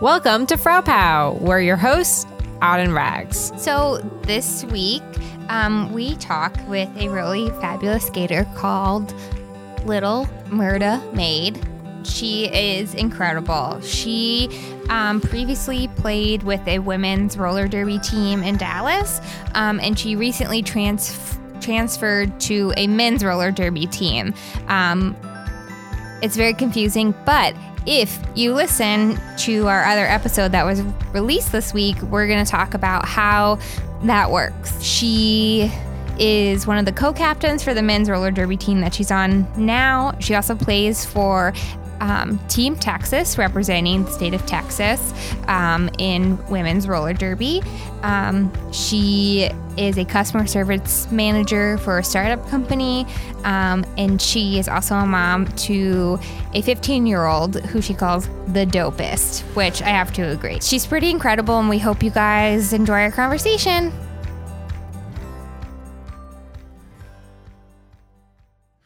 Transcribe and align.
Welcome 0.00 0.46
to 0.46 0.56
Frau 0.56 0.80
Pow. 0.80 1.36
We're 1.40 1.60
your 1.60 1.76
hosts, 1.76 2.24
Auden 2.62 2.94
Rags. 2.94 3.52
So 3.56 3.98
this 4.22 4.62
week, 4.66 5.02
um, 5.48 5.92
we 5.92 6.14
talk 6.18 6.56
with 6.68 6.88
a 6.96 7.08
really 7.08 7.50
fabulous 7.60 8.06
skater 8.06 8.46
called 8.54 9.12
Little 9.86 10.26
Murda 10.50 11.12
Maid. 11.14 11.60
She 12.04 12.44
is 12.46 12.94
incredible. 12.94 13.80
She 13.80 14.48
um, 14.88 15.20
previously 15.20 15.88
played 15.96 16.44
with 16.44 16.64
a 16.68 16.78
women's 16.78 17.36
roller 17.36 17.66
derby 17.66 17.98
team 17.98 18.44
in 18.44 18.56
Dallas, 18.56 19.20
um, 19.54 19.80
and 19.80 19.98
she 19.98 20.14
recently 20.14 20.62
trans- 20.62 21.36
transferred 21.60 22.38
to 22.42 22.72
a 22.76 22.86
men's 22.86 23.24
roller 23.24 23.50
derby 23.50 23.86
team. 23.86 24.32
It's 26.20 26.36
very 26.36 26.54
confusing, 26.54 27.14
but 27.24 27.54
if 27.86 28.18
you 28.34 28.52
listen 28.52 29.20
to 29.38 29.68
our 29.68 29.84
other 29.84 30.04
episode 30.04 30.52
that 30.52 30.64
was 30.64 30.82
released 31.12 31.52
this 31.52 31.72
week, 31.72 32.00
we're 32.02 32.26
going 32.26 32.44
to 32.44 32.50
talk 32.50 32.74
about 32.74 33.06
how 33.06 33.58
that 34.02 34.30
works. 34.30 34.82
She 34.82 35.72
is 36.18 36.66
one 36.66 36.78
of 36.78 36.84
the 36.84 36.92
co 36.92 37.12
captains 37.12 37.62
for 37.62 37.74
the 37.74 37.82
men's 37.82 38.10
roller 38.10 38.30
derby 38.30 38.56
team 38.56 38.80
that 38.80 38.92
she's 38.92 39.10
on 39.10 39.46
now. 39.56 40.16
She 40.18 40.34
also 40.34 40.54
plays 40.54 41.04
for 41.04 41.52
um, 42.00 42.38
Team 42.48 42.76
Texas, 42.76 43.38
representing 43.38 44.04
the 44.04 44.10
state 44.10 44.34
of 44.34 44.44
Texas 44.46 45.12
um, 45.48 45.90
in 45.98 46.38
women's 46.48 46.88
roller 46.88 47.12
derby. 47.12 47.62
Um, 48.02 48.52
she 48.72 49.50
is 49.76 49.98
a 49.98 50.04
customer 50.04 50.46
service 50.46 51.10
manager 51.10 51.78
for 51.78 51.98
a 51.98 52.04
startup 52.04 52.46
company, 52.48 53.06
um, 53.44 53.84
and 53.96 54.20
she 54.20 54.58
is 54.58 54.68
also 54.68 54.94
a 54.94 55.06
mom 55.06 55.46
to 55.46 56.18
a 56.54 56.62
15 56.62 57.06
year 57.06 57.26
old 57.26 57.56
who 57.66 57.80
she 57.80 57.94
calls 57.94 58.28
the 58.48 58.66
dopest, 58.66 59.42
which 59.54 59.82
I 59.82 59.88
have 59.88 60.12
to 60.14 60.22
agree. 60.22 60.60
She's 60.60 60.86
pretty 60.86 61.10
incredible, 61.10 61.58
and 61.58 61.68
we 61.68 61.78
hope 61.78 62.02
you 62.02 62.10
guys 62.10 62.72
enjoy 62.72 63.02
our 63.02 63.10
conversation. 63.10 63.92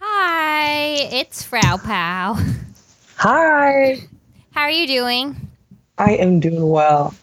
Hi, 0.00 1.08
it's 1.12 1.42
Frau 1.42 1.76
Pow. 1.78 2.38
Hi. 3.24 4.00
How 4.50 4.62
are 4.62 4.70
you 4.72 4.88
doing? 4.88 5.48
I 5.96 6.14
am 6.16 6.40
doing 6.40 6.68
well. 6.68 7.14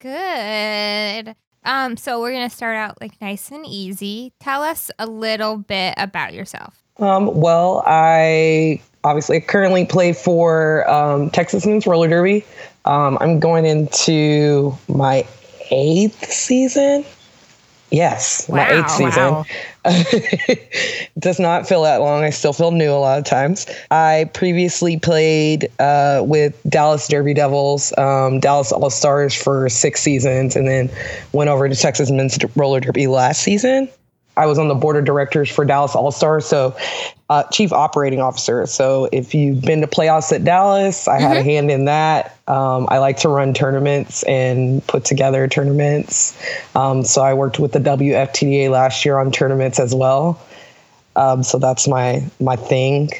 Good. 0.00 1.36
Um, 1.66 1.98
so 1.98 2.18
we're 2.18 2.32
gonna 2.32 2.48
start 2.48 2.78
out 2.78 2.98
like 2.98 3.20
nice 3.20 3.50
and 3.50 3.66
easy. 3.66 4.32
Tell 4.40 4.62
us 4.62 4.90
a 4.98 5.06
little 5.06 5.58
bit 5.58 5.92
about 5.98 6.32
yourself. 6.32 6.82
Um, 6.96 7.26
well, 7.38 7.82
I 7.84 8.80
obviously 9.04 9.38
currently 9.42 9.84
play 9.84 10.14
for 10.14 10.88
um, 10.90 11.28
Texas 11.28 11.66
Men's 11.66 11.86
Roller 11.86 12.08
Derby. 12.08 12.42
Um, 12.86 13.18
I'm 13.20 13.38
going 13.38 13.66
into 13.66 14.74
my 14.88 15.28
eighth 15.70 16.24
season. 16.24 17.04
Yes, 17.94 18.48
my 18.48 18.68
eighth 18.72 18.90
season. 18.90 19.44
Does 21.20 21.38
not 21.38 21.68
feel 21.68 21.84
that 21.84 22.00
long. 22.00 22.24
I 22.24 22.30
still 22.30 22.52
feel 22.52 22.72
new 22.72 22.90
a 22.90 22.98
lot 22.98 23.18
of 23.18 23.24
times. 23.24 23.66
I 23.92 24.28
previously 24.34 24.98
played 24.98 25.70
uh, 25.78 26.22
with 26.24 26.60
Dallas 26.68 27.06
Derby 27.06 27.34
Devils, 27.34 27.96
um, 27.96 28.40
Dallas 28.40 28.72
All 28.72 28.90
Stars 28.90 29.32
for 29.32 29.68
six 29.68 30.00
seasons, 30.02 30.56
and 30.56 30.66
then 30.66 30.90
went 31.30 31.50
over 31.50 31.68
to 31.68 31.76
Texas 31.76 32.10
Men's 32.10 32.36
Roller 32.56 32.80
Derby 32.80 33.06
last 33.06 33.42
season. 33.42 33.88
I 34.36 34.46
was 34.46 34.58
on 34.58 34.68
the 34.68 34.74
board 34.74 34.96
of 34.96 35.04
directors 35.04 35.50
for 35.50 35.64
Dallas 35.64 35.94
All 35.94 36.10
Stars, 36.10 36.46
so 36.46 36.76
uh, 37.30 37.44
chief 37.44 37.72
operating 37.72 38.20
officer. 38.20 38.66
So 38.66 39.08
if 39.12 39.34
you've 39.34 39.62
been 39.62 39.80
to 39.80 39.86
playoffs 39.86 40.32
at 40.32 40.44
Dallas, 40.44 41.08
I 41.08 41.20
had 41.20 41.36
a 41.36 41.42
hand 41.42 41.70
in 41.70 41.84
that. 41.86 42.36
Um, 42.48 42.86
I 42.90 42.98
like 42.98 43.16
to 43.18 43.28
run 43.28 43.54
tournaments 43.54 44.22
and 44.24 44.84
put 44.86 45.04
together 45.04 45.46
tournaments. 45.48 46.36
Um, 46.74 47.04
so 47.04 47.22
I 47.22 47.34
worked 47.34 47.58
with 47.58 47.72
the 47.72 47.78
WFTDA 47.78 48.70
last 48.70 49.04
year 49.04 49.18
on 49.18 49.30
tournaments 49.30 49.78
as 49.78 49.94
well. 49.94 50.40
Um, 51.16 51.42
so 51.42 51.58
that's 51.58 51.86
my 51.86 52.24
my 52.40 52.56
thing. 52.56 53.10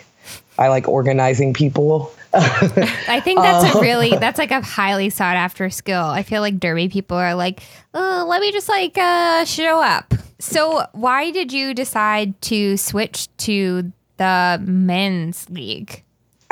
I 0.58 0.68
like 0.68 0.88
organizing 0.88 1.54
people. 1.54 2.12
I 2.34 3.20
think 3.20 3.40
that's 3.40 3.74
a 3.74 3.80
really 3.80 4.10
that's 4.16 4.38
like 4.38 4.50
a 4.50 4.60
highly 4.60 5.10
sought 5.10 5.36
after 5.36 5.70
skill. 5.70 6.02
I 6.04 6.22
feel 6.24 6.40
like 6.40 6.58
derby 6.58 6.88
people 6.88 7.16
are 7.16 7.34
like, 7.34 7.62
uh, 7.94 8.24
let 8.26 8.40
me 8.40 8.50
just 8.52 8.68
like 8.68 8.98
uh, 8.98 9.44
show 9.44 9.80
up. 9.80 10.12
So 10.44 10.86
why 10.92 11.30
did 11.30 11.52
you 11.52 11.74
decide 11.74 12.40
to 12.42 12.76
switch 12.76 13.28
to 13.38 13.92
the 14.18 14.62
men's 14.64 15.48
league? 15.50 16.04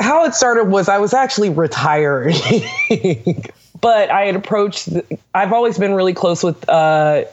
how 0.03 0.25
it 0.25 0.35
started 0.35 0.65
was 0.65 0.89
I 0.89 0.97
was 0.97 1.13
actually 1.13 1.49
retiring, 1.49 2.35
but 3.81 4.09
I 4.09 4.25
had 4.25 4.35
approached. 4.35 4.89
I've 5.33 5.53
always 5.53 5.77
been 5.77 5.93
really 5.93 6.13
close 6.13 6.43
with 6.43 6.67
uh, 6.69 7.23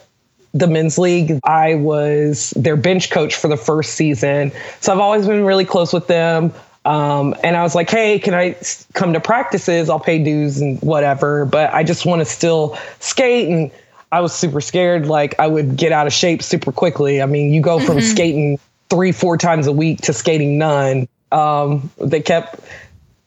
the 0.55 0.67
men's 0.67 0.97
league. 0.97 1.39
I 1.45 1.75
was 1.75 2.51
their 2.57 2.77
bench 2.77 3.11
coach 3.11 3.35
for 3.35 3.49
the 3.49 3.57
first 3.57 3.95
season, 3.95 4.53
so 4.81 4.93
I've 4.93 5.01
always 5.01 5.27
been 5.27 5.45
really 5.45 5.65
close 5.65 5.93
with 5.93 6.07
them. 6.07 6.53
Um, 6.87 7.35
and 7.45 7.57
I 7.57 7.63
was 7.63 7.75
like, 7.75 7.91
hey, 7.91 8.19
can 8.19 8.33
I 8.33 8.57
come 8.95 9.13
to 9.13 9.21
practices? 9.21 9.91
I'll 9.91 10.01
pay 10.01 10.23
dues 10.23 10.61
and 10.61 10.81
whatever, 10.81 11.45
but 11.45 11.75
I 11.75 11.85
just 11.85 12.07
want 12.07 12.21
to 12.21 12.25
still 12.25 12.79
skate. 13.01 13.49
And 13.49 13.71
I 14.13 14.21
was 14.21 14.35
super 14.35 14.61
scared. 14.61 15.07
Like, 15.07 15.39
I 15.39 15.47
would 15.47 15.77
get 15.77 15.93
out 15.93 16.07
of 16.07 16.13
shape 16.13 16.43
super 16.43 16.73
quickly. 16.73 17.23
I 17.23 17.27
mean, 17.27 17.53
you 17.53 17.61
go 17.61 17.79
from 17.79 18.01
skating 18.01 18.59
three, 18.89 19.13
four 19.13 19.37
times 19.37 19.67
a 19.67 19.73
week 19.73 20.01
to 20.03 20.13
skating 20.13 20.59
none. 20.59 21.09
Um, 21.33 21.91
they 21.99 22.21
kept, 22.21 22.61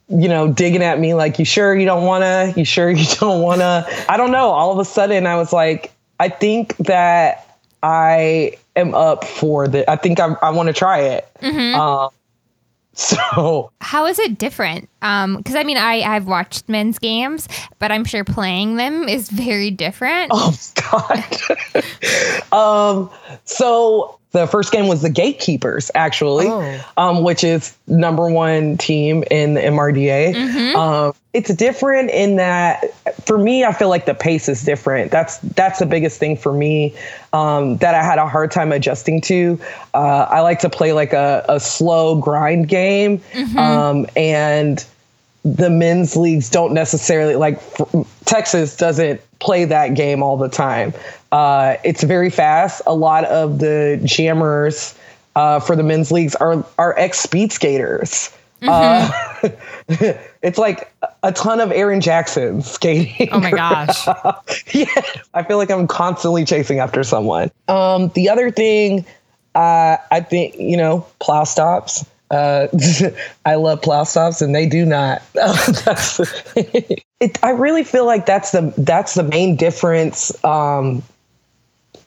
you 0.09 0.27
know, 0.27 0.51
digging 0.51 0.83
at 0.83 0.99
me 0.99 1.13
like, 1.13 1.39
you 1.39 1.45
sure 1.45 1.73
you 1.73 1.85
don't 1.85 2.03
want 2.03 2.23
to? 2.23 2.53
You 2.59 2.65
sure 2.65 2.89
you 2.89 3.05
don't 3.19 3.41
want 3.41 3.61
to? 3.61 3.87
I 4.09 4.17
don't 4.17 4.31
know. 4.31 4.49
All 4.49 4.71
of 4.71 4.79
a 4.79 4.85
sudden, 4.85 5.25
I 5.25 5.37
was 5.37 5.53
like, 5.53 5.93
I 6.19 6.29
think 6.29 6.75
that 6.77 7.57
I 7.81 8.57
am 8.75 8.93
up 8.93 9.23
for 9.23 9.67
the, 9.67 9.89
I 9.89 9.95
think 9.95 10.19
I, 10.19 10.35
I 10.41 10.49
want 10.49 10.67
to 10.67 10.73
try 10.73 10.99
it. 10.99 11.27
Um, 11.75 12.09
so 12.95 13.71
How 13.81 14.05
is 14.05 14.19
it 14.19 14.37
different? 14.37 14.89
Um, 15.01 15.37
because 15.37 15.55
I 15.55 15.63
mean, 15.63 15.77
I 15.77 16.01
I've 16.01 16.27
watched 16.27 16.69
men's 16.69 16.99
games, 16.99 17.47
but 17.79 17.91
I'm 17.91 18.05
sure 18.05 18.23
playing 18.23 18.75
them 18.75 19.09
is 19.09 19.29
very 19.29 19.71
different. 19.71 20.31
Oh 20.33 20.55
God. 20.91 21.23
um, 22.53 23.09
so 23.45 24.19
the 24.33 24.47
first 24.47 24.71
game 24.71 24.87
was 24.87 25.01
the 25.03 25.09
Gatekeepers, 25.09 25.89
actually, 25.95 26.47
um, 26.97 27.23
which 27.23 27.43
is 27.43 27.75
number 27.87 28.27
one 28.29 28.77
team 28.77 29.23
in 29.31 29.53
the 29.53 29.61
MRDA. 29.61 30.33
Um, 30.75 31.13
it's 31.33 31.53
different 31.53 32.09
in 32.11 32.35
that 32.35 32.83
for 33.25 33.37
me, 33.37 33.63
I 33.63 33.73
feel 33.73 33.89
like 33.89 34.05
the 34.05 34.13
pace 34.13 34.49
is 34.49 34.63
different. 34.63 35.11
That's 35.11 35.37
that's 35.39 35.79
the 35.79 35.85
biggest 35.85 36.19
thing 36.19 36.35
for 36.35 36.51
me 36.51 36.95
um, 37.31 37.77
that 37.77 37.95
I 37.95 38.03
had 38.03 38.17
a 38.19 38.27
hard 38.27 38.51
time 38.51 38.71
adjusting 38.71 39.21
to. 39.21 39.59
Uh, 39.93 40.27
I 40.29 40.41
like 40.41 40.59
to 40.59 40.69
play 40.69 40.93
like 40.93 41.13
a, 41.13 41.45
a 41.47 41.59
slow 41.59 42.15
grind 42.19 42.67
game, 42.67 43.21
um, 43.57 44.07
and 44.15 44.83
the 45.43 45.69
men's 45.69 46.15
leagues 46.15 46.49
don't 46.49 46.73
necessarily 46.73 47.35
like 47.35 47.59
Texas 48.25 48.77
doesn't 48.77 49.21
play 49.39 49.65
that 49.65 49.93
game 49.93 50.23
all 50.23 50.37
the 50.37 50.49
time. 50.49 50.93
Uh, 51.31 51.75
it's 51.83 52.03
very 52.03 52.29
fast. 52.29 52.81
A 52.87 52.95
lot 52.95 53.25
of 53.25 53.59
the 53.59 53.99
jammers 54.03 54.97
uh, 55.35 55.59
for 55.59 55.75
the 55.75 55.83
men's 55.83 56.11
leagues 56.11 56.35
are 56.35 56.65
are 56.77 56.97
ex 56.97 57.19
speed 57.19 57.51
skaters. 57.51 58.35
Uh, 58.61 59.11
it's 60.41 60.57
like 60.57 60.93
a 61.21 61.31
ton 61.31 61.59
of 61.59 61.71
Aaron 61.71 61.99
Jackson 61.99 62.61
skating. 62.61 63.29
Oh 63.31 63.39
my 63.39 63.51
gosh. 63.51 64.07
yeah, 64.73 64.85
I 65.33 65.43
feel 65.43 65.57
like 65.57 65.69
I'm 65.69 65.87
constantly 65.87 66.45
chasing 66.45 66.79
after 66.79 67.03
someone. 67.03 67.51
Um, 67.67 68.09
the 68.15 68.29
other 68.29 68.51
thing, 68.51 69.05
uh, 69.55 69.97
I 70.11 70.21
think 70.21 70.55
you 70.57 70.77
know, 70.77 71.05
plow 71.19 71.43
stops. 71.43 72.05
Uh, 72.33 72.67
I 73.45 73.55
love 73.55 73.81
plow 73.81 74.03
stops, 74.03 74.41
and 74.41 74.55
they 74.55 74.65
do 74.65 74.85
not. 74.85 75.21
It, 77.19 77.41
I 77.41 77.51
really 77.51 77.85
feel 77.85 78.05
like 78.05 78.25
that's 78.25 78.51
the 78.51 78.73
that's 78.77 79.13
the 79.13 79.23
main 79.23 79.55
difference 79.55 80.43
um, 80.43 81.01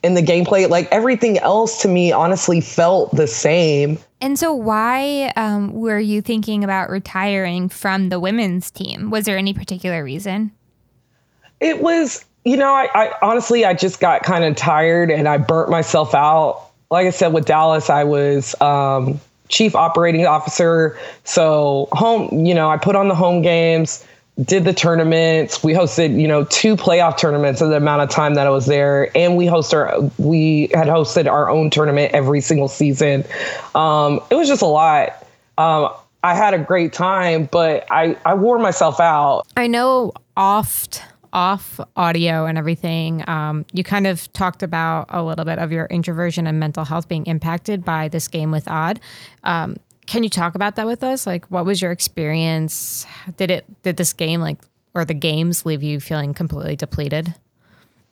in 0.02 0.12
the 0.12 0.20
gameplay. 0.20 0.68
Like 0.68 0.88
everything 0.92 1.38
else 1.38 1.80
to 1.82 1.88
me, 1.88 2.12
honestly, 2.12 2.60
felt 2.60 3.16
the 3.16 3.26
same. 3.26 3.98
And 4.20 4.38
so, 4.38 4.52
why 4.52 5.32
um, 5.36 5.72
were 5.72 5.98
you 5.98 6.20
thinking 6.20 6.62
about 6.62 6.90
retiring 6.90 7.70
from 7.70 8.10
the 8.10 8.20
women's 8.20 8.70
team? 8.70 9.08
Was 9.08 9.24
there 9.24 9.38
any 9.38 9.54
particular 9.54 10.04
reason? 10.04 10.52
It 11.60 11.80
was 11.80 12.22
you 12.46 12.56
know, 12.56 12.72
I, 12.72 12.88
I 12.94 13.12
honestly, 13.22 13.64
I 13.64 13.74
just 13.74 13.98
got 13.98 14.22
kind 14.22 14.44
of 14.44 14.54
tired 14.54 15.10
and 15.10 15.26
I 15.26 15.36
burnt 15.36 15.68
myself 15.68 16.14
out. 16.14 16.62
Like 16.92 17.08
I 17.08 17.10
said, 17.10 17.32
with 17.32 17.44
Dallas, 17.44 17.90
I 17.90 18.04
was 18.04 18.54
um, 18.60 19.18
chief 19.48 19.74
operating 19.74 20.26
officer. 20.26 20.98
So 21.24 21.88
home, 21.92 22.44
you 22.44 22.54
know, 22.54 22.68
I 22.68 22.76
put 22.76 22.96
on 22.96 23.08
the 23.08 23.14
home 23.14 23.42
games, 23.42 24.04
did 24.42 24.64
the 24.64 24.72
tournaments. 24.72 25.62
We 25.64 25.72
hosted, 25.72 26.20
you 26.20 26.28
know, 26.28 26.44
two 26.44 26.76
playoff 26.76 27.16
tournaments 27.16 27.60
in 27.60 27.70
the 27.70 27.76
amount 27.76 28.02
of 28.02 28.10
time 28.10 28.34
that 28.34 28.46
I 28.46 28.50
was 28.50 28.66
there, 28.66 29.16
and 29.16 29.36
we 29.36 29.46
host 29.46 29.72
our 29.72 29.98
we 30.18 30.68
had 30.74 30.88
hosted 30.88 31.30
our 31.30 31.48
own 31.48 31.70
tournament 31.70 32.12
every 32.12 32.40
single 32.40 32.68
season. 32.68 33.24
Um, 33.74 34.20
it 34.30 34.34
was 34.34 34.48
just 34.48 34.62
a 34.62 34.66
lot. 34.66 35.24
Um, 35.58 35.90
I 36.22 36.34
had 36.34 36.54
a 36.54 36.58
great 36.58 36.92
time, 36.92 37.48
but 37.50 37.86
I 37.90 38.16
I 38.26 38.34
wore 38.34 38.58
myself 38.58 39.00
out. 39.00 39.46
I 39.56 39.68
know 39.68 40.12
oft 40.36 41.02
off 41.36 41.78
audio 41.96 42.46
and 42.46 42.56
everything, 42.56 43.22
um, 43.28 43.66
you 43.72 43.84
kind 43.84 44.06
of 44.06 44.32
talked 44.32 44.62
about 44.62 45.06
a 45.10 45.22
little 45.22 45.44
bit 45.44 45.58
of 45.58 45.70
your 45.70 45.84
introversion 45.86 46.46
and 46.46 46.58
mental 46.58 46.82
health 46.82 47.08
being 47.08 47.26
impacted 47.26 47.84
by 47.84 48.08
this 48.08 48.26
game 48.26 48.50
with 48.50 48.66
Odd. 48.66 48.98
Um, 49.44 49.76
can 50.06 50.22
you 50.22 50.30
talk 50.30 50.54
about 50.54 50.76
that 50.76 50.86
with 50.86 51.04
us? 51.04 51.26
Like, 51.26 51.44
what 51.46 51.66
was 51.66 51.82
your 51.82 51.92
experience? 51.92 53.06
Did 53.36 53.50
it 53.50 53.82
did 53.82 53.98
this 53.98 54.14
game 54.14 54.40
like 54.40 54.58
or 54.94 55.04
the 55.04 55.14
games 55.14 55.66
leave 55.66 55.82
you 55.82 56.00
feeling 56.00 56.32
completely 56.32 56.74
depleted? 56.74 57.34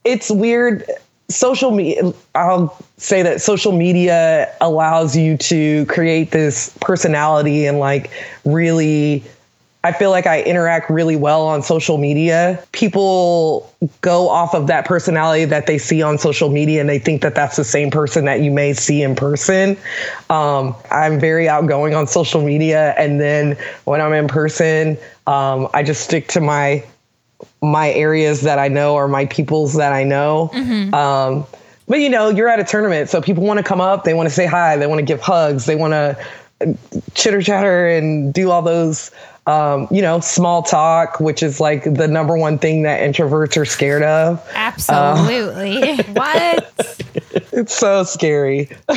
It's 0.05 0.31
weird. 0.31 0.85
Social 1.31 1.71
media. 1.71 2.13
I'll 2.35 2.77
say 2.99 3.23
that 3.23 3.41
social 3.41 3.73
media 3.73 4.55
allows 4.61 5.17
you 5.17 5.39
to 5.39 5.87
create 5.87 6.33
this 6.33 6.77
personality 6.83 7.65
and 7.65 7.79
like 7.79 8.11
really 8.45 9.25
I 9.85 9.93
feel 9.93 10.11
like 10.11 10.27
I 10.27 10.43
interact 10.43 10.89
really 10.89 11.15
well 11.15 11.47
on 11.47 11.63
social 11.63 11.99
media. 11.99 12.59
People 12.73 13.71
go 14.01 14.31
off 14.31 14.55
of 14.55 14.67
that 14.67 14.87
personality 14.87 15.45
that 15.45 15.67
they 15.67 15.77
see 15.77 16.01
on 16.01 16.17
social 16.17 16.49
media 16.49 16.81
and 16.81 16.89
they 16.89 16.99
think 16.99 17.21
that 17.21 17.35
that's 17.35 17.57
the 17.57 17.65
same 17.65 17.91
person 17.91 18.25
that 18.25 18.41
you 18.41 18.51
may 18.51 18.73
see 18.73 19.03
in 19.03 19.15
person. 19.15 19.77
Um, 20.31 20.75
I'm 20.91 21.21
very 21.21 21.51
outgoing 21.51 21.95
on 21.95 22.07
social 22.07 22.43
media. 22.43 22.95
And 22.97 23.21
then 23.21 23.59
when 23.85 24.01
I'm 24.01 24.15
in 24.15 24.27
person, 24.27 24.97
um, 25.27 25.69
I 25.75 25.83
just 25.83 26.03
stick 26.03 26.29
to 26.29 26.41
my 26.41 26.83
my 27.61 27.91
areas 27.93 28.41
that 28.41 28.59
I 28.59 28.69
know 28.69 28.95
or 28.95 29.07
my 29.07 29.27
peoples 29.27 29.75
that 29.75 29.93
I 29.93 30.03
know. 30.03 30.51
Mm-hmm. 30.55 30.95
Um, 30.95 31.47
but 31.87 32.01
you 32.01 32.09
know, 32.09 32.31
you're 32.31 32.49
at 32.49 32.59
a 32.59 32.65
tournament, 32.65 33.11
so 33.11 33.21
people 33.21 33.45
want 33.45 33.59
to 33.59 33.63
come 33.63 33.83
up, 33.83 34.05
they 34.05 34.15
want 34.15 34.31
to 34.31 34.35
say 34.35 34.47
hi, 34.47 34.79
they 34.79 34.87
want 34.87 35.01
to 35.01 35.05
give 35.05 35.21
hugs, 35.21 35.67
they 35.67 35.77
want 35.77 35.93
to 35.93 36.17
chitter 37.15 37.43
chatter 37.43 37.89
and 37.89 38.33
do 38.33 38.51
all 38.51 38.63
those 38.63 39.11
um, 39.47 39.87
you 39.91 40.01
know, 40.01 40.21
small 40.21 40.63
talk, 40.63 41.21
which 41.21 41.43
is 41.43 41.61
like 41.61 41.85
the 41.85 42.09
number 42.09 42.37
one 42.37 42.59
thing 42.59 42.83
that 42.83 43.01
introverts 43.01 43.61
are 43.61 43.67
scared 43.67 44.03
of. 44.03 44.43
Absolutely. 44.55 45.91
Uh, 45.91 46.03
what? 46.13 47.03
It's 47.53 47.75
so 47.75 48.05
scary. 48.05 48.71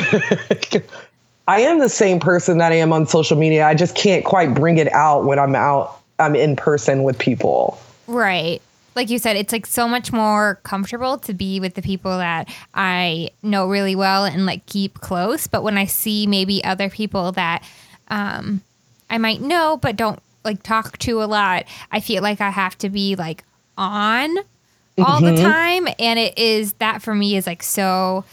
I 1.48 1.60
am 1.60 1.78
the 1.78 1.88
same 1.88 2.18
person 2.18 2.58
that 2.58 2.72
I 2.72 2.76
am 2.76 2.92
on 2.92 3.06
social 3.06 3.36
media. 3.36 3.66
I 3.66 3.74
just 3.74 3.94
can't 3.94 4.24
quite 4.24 4.54
bring 4.54 4.78
it 4.78 4.92
out 4.92 5.24
when 5.24 5.38
I'm 5.38 5.54
out, 5.54 6.00
I'm 6.18 6.34
in 6.34 6.56
person 6.56 7.02
with 7.02 7.18
people. 7.18 7.78
Right. 8.06 8.62
Like 8.94 9.10
you 9.10 9.18
said, 9.18 9.36
it's 9.36 9.52
like 9.52 9.66
so 9.66 9.86
much 9.86 10.12
more 10.12 10.58
comfortable 10.62 11.18
to 11.18 11.32
be 11.32 11.60
with 11.60 11.74
the 11.74 11.82
people 11.82 12.18
that 12.18 12.48
I 12.74 13.30
know 13.42 13.68
really 13.68 13.94
well 13.94 14.24
and 14.24 14.44
like 14.44 14.66
keep 14.66 14.94
close. 15.00 15.46
But 15.46 15.62
when 15.62 15.78
I 15.78 15.84
see 15.84 16.26
maybe 16.26 16.64
other 16.64 16.90
people 16.90 17.32
that 17.32 17.62
um, 18.08 18.62
I 19.08 19.18
might 19.18 19.40
know 19.40 19.78
but 19.80 19.94
don't 19.94 20.20
like 20.48 20.62
talk 20.62 20.98
to 20.98 21.22
a 21.22 21.26
lot, 21.26 21.64
I 21.92 22.00
feel 22.00 22.22
like 22.22 22.40
I 22.40 22.50
have 22.50 22.76
to 22.78 22.88
be 22.88 23.16
like 23.16 23.44
on 23.76 24.38
all 24.98 25.20
mm-hmm. 25.20 25.36
the 25.36 25.42
time. 25.42 25.88
And 25.98 26.18
it 26.18 26.38
is 26.38 26.72
that 26.74 27.02
for 27.02 27.14
me 27.14 27.36
is 27.36 27.46
like 27.46 27.62
so 27.62 28.24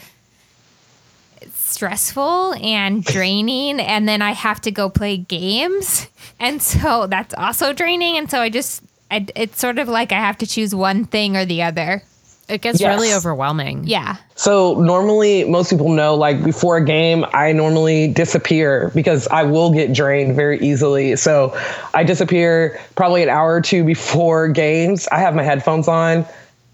stressful 1.54 2.54
and 2.56 3.04
draining. 3.16 3.80
and 3.80 4.08
then 4.08 4.22
I 4.22 4.32
have 4.32 4.62
to 4.62 4.72
go 4.72 4.90
play 4.90 5.18
games. 5.18 6.08
And 6.40 6.62
so 6.62 7.08
that's 7.08 7.34
also 7.36 7.74
draining. 7.74 8.18
And 8.18 8.30
so 8.30 8.40
I 8.40 8.50
just, 8.50 8.82
I, 9.12 9.26
it's 9.36 9.60
sort 9.60 9.80
of 9.80 9.88
like 9.88 10.12
I 10.12 10.20
have 10.20 10.38
to 10.40 10.48
choose 10.48 10.74
one 10.74 11.06
thing 11.06 11.38
or 11.38 11.46
the 11.46 11.64
other. 11.64 12.04
It 12.48 12.62
gets 12.62 12.80
yes. 12.80 12.96
really 12.96 13.14
overwhelming. 13.14 13.84
Yeah. 13.86 14.18
So 14.36 14.80
normally 14.80 15.46
most 15.46 15.70
people 15.70 15.90
know 15.90 16.16
like 16.16 16.44
before 16.44 16.78
a 16.78 16.86
game, 16.86 17.26
I 17.34 17.52
normally 17.54 18.08
disappear 18.08 18.92
because 18.94 19.28
I 19.30 19.44
will 19.44 19.74
get 19.74 19.94
drained 19.94 20.36
very 20.36 20.60
easily. 20.60 21.16
So 21.16 21.58
I 21.94 22.04
disappear 22.04 22.80
probably 22.96 23.24
an 23.24 23.30
hour 23.30 23.56
or 23.56 23.62
two 23.62 23.84
before 23.84 24.48
games. 24.48 25.08
I 25.12 25.20
have 25.20 25.36
my 25.36 25.44
headphones 25.44 25.88
on. 25.88 26.26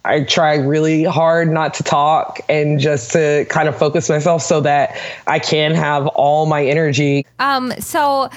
I 0.04 0.24
try 0.24 0.56
really 0.56 1.04
hard 1.04 1.52
not 1.52 1.76
to 1.76 1.84
talk 1.84 2.42
and 2.50 2.80
just 2.80 3.12
to 3.12 3.46
kind 3.50 3.70
of 3.70 3.78
focus 3.78 4.10
myself 4.10 4.42
so 4.42 4.60
that 4.62 4.98
I 5.28 5.38
can 5.40 5.76
have 5.76 6.08
all 6.08 6.48
my 6.48 6.66
energy. 6.66 7.26
Um 7.40 7.72
so 7.80 8.30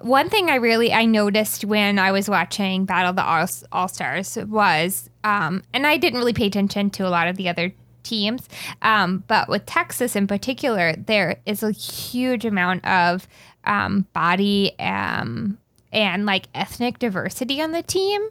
one 0.00 0.28
thing 0.28 0.50
I 0.50 0.56
really 0.56 0.92
I 0.92 1.04
noticed 1.04 1.64
when 1.64 1.98
I 1.98 2.12
was 2.12 2.28
watching 2.28 2.84
Battle 2.84 3.10
of 3.10 3.16
the 3.16 3.68
All, 3.72 3.88
Stars 3.88 4.36
was, 4.36 5.10
um, 5.24 5.62
and 5.72 5.86
I 5.86 5.96
didn't 5.96 6.18
really 6.18 6.32
pay 6.32 6.46
attention 6.46 6.90
to 6.90 7.06
a 7.06 7.10
lot 7.10 7.28
of 7.28 7.36
the 7.36 7.48
other 7.48 7.72
teams, 8.02 8.48
um, 8.82 9.24
but 9.26 9.48
with 9.48 9.66
Texas 9.66 10.16
in 10.16 10.26
particular, 10.26 10.94
there 10.94 11.40
is 11.46 11.62
a 11.62 11.72
huge 11.72 12.44
amount 12.44 12.84
of 12.86 13.26
um, 13.64 14.06
body 14.12 14.74
um, 14.78 15.58
and 15.92 16.26
like 16.26 16.48
ethnic 16.54 16.98
diversity 16.98 17.60
on 17.60 17.72
the 17.72 17.82
team, 17.82 18.22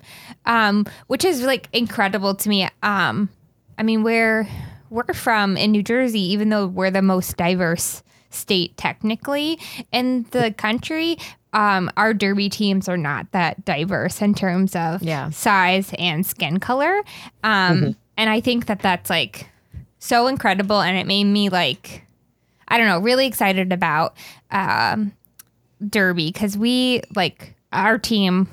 um, 0.46 0.86
which 1.08 1.25
is 1.25 1.44
like 1.44 1.69
incredible 1.74 2.34
to 2.36 2.50
me. 2.50 2.68
Um, 2.81 3.30
I 3.78 3.84
mean, 3.84 4.04
we're 4.04 4.48
we're 4.90 5.14
from 5.14 5.58
in 5.58 5.72
New 5.72 5.84
Jersey, 5.84 6.22
even 6.31 6.50
though 6.50 6.68
we're 6.68 6.92
the 6.92 7.02
most 7.02 7.36
diverse 7.36 8.04
state 8.30 8.75
technically 8.78 9.60
in 9.92 10.25
the 10.31 10.54
country 10.58 11.18
um, 11.53 11.89
our 11.97 12.13
derby 12.13 12.49
teams 12.49 12.88
are 12.89 12.97
not 12.97 13.31
that 13.31 13.63
diverse 13.65 14.21
in 14.21 14.33
terms 14.33 14.75
of 14.75 15.01
yeah. 15.01 15.29
size 15.29 15.94
and 15.97 16.25
skin 16.25 16.59
color. 16.59 17.03
Um, 17.44 17.77
mm-hmm. 17.77 17.91
And 18.17 18.29
I 18.29 18.41
think 18.41 18.65
that 18.65 18.79
that's 18.79 19.09
like 19.09 19.47
so 19.99 20.27
incredible. 20.27 20.81
And 20.81 20.97
it 20.97 21.07
made 21.07 21.25
me 21.25 21.49
like, 21.49 22.03
I 22.67 22.77
don't 22.77 22.88
know, 22.88 22.99
really 22.99 23.27
excited 23.27 23.71
about 23.71 24.15
um, 24.51 25.13
derby 25.88 26.31
because 26.31 26.57
we 26.57 27.01
like 27.15 27.53
our 27.71 27.97
team 27.97 28.47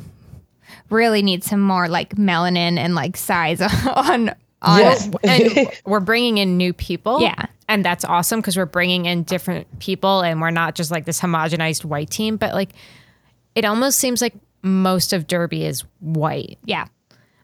really 0.91 1.23
needs 1.23 1.46
some 1.46 1.61
more 1.61 1.88
like 1.88 2.14
melanin 2.17 2.79
and 2.79 2.94
like 2.94 3.17
size 3.17 3.61
on 3.87 4.34
on 4.65 4.79
yes. 4.81 5.11
and 5.23 5.69
we're 5.85 6.01
bringing 6.01 6.39
in 6.39 6.56
new 6.56 6.73
people. 6.73 7.21
Yeah. 7.21 7.47
And 7.69 7.85
that's 7.85 8.05
awesome 8.05 8.41
because 8.41 8.56
we're 8.56 8.67
bringing 8.67 9.06
in 9.06 9.23
different 9.23 9.79
people 9.79 10.21
and 10.21 10.41
we're 10.41 10.51
not 10.51 10.75
just 10.75 10.91
like 10.91 11.05
this 11.05 11.21
homogenized 11.21 11.85
white 11.85 12.11
team, 12.11 12.37
but 12.37 12.55
like 12.55 12.71
it 13.55 13.65
almost 13.65 13.99
seems 13.99 14.21
like 14.21 14.35
most 14.63 15.13
of 15.13 15.27
Derby 15.27 15.65
is 15.65 15.85
white. 16.01 16.59
Yeah. 16.65 16.87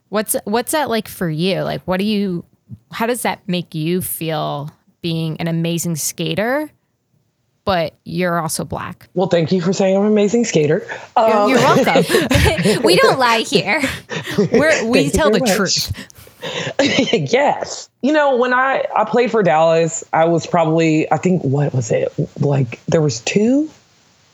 What's 0.09 0.35
what's 0.43 0.73
that 0.73 0.89
like 0.89 1.07
for 1.07 1.29
you? 1.29 1.61
Like 1.61 1.81
what 1.83 1.97
do 1.97 2.05
you 2.05 2.45
how 2.91 3.05
does 3.05 3.21
that 3.23 3.47
make 3.47 3.73
you 3.73 4.01
feel 4.01 4.69
being 5.01 5.37
an 5.37 5.47
amazing 5.47 5.95
skater? 5.95 6.69
But 7.63 7.93
you're 8.05 8.39
also 8.39 8.65
black. 8.65 9.07
Well, 9.13 9.27
thank 9.27 9.51
you 9.51 9.61
for 9.61 9.71
saying 9.71 9.95
I'm 9.95 10.01
an 10.01 10.11
amazing 10.11 10.45
skater. 10.45 10.85
Um, 11.15 11.49
you're, 11.49 11.59
you're 11.59 11.59
welcome. 11.59 12.83
we 12.83 12.95
don't 12.95 13.19
lie 13.19 13.41
here. 13.41 13.81
We're, 14.51 14.83
we 14.87 15.11
tell 15.11 15.29
the 15.29 15.39
much. 15.39 15.55
truth. 15.55 15.91
yes. 16.81 17.89
You 18.01 18.13
know, 18.13 18.35
when 18.35 18.53
I 18.53 18.85
I 18.95 19.05
played 19.05 19.31
for 19.31 19.43
Dallas, 19.43 20.03
I 20.13 20.25
was 20.25 20.45
probably 20.45 21.11
I 21.11 21.17
think 21.17 21.43
what 21.43 21.73
was 21.73 21.91
it? 21.91 22.11
Like 22.39 22.83
there 22.85 23.01
was 23.01 23.21
two 23.21 23.69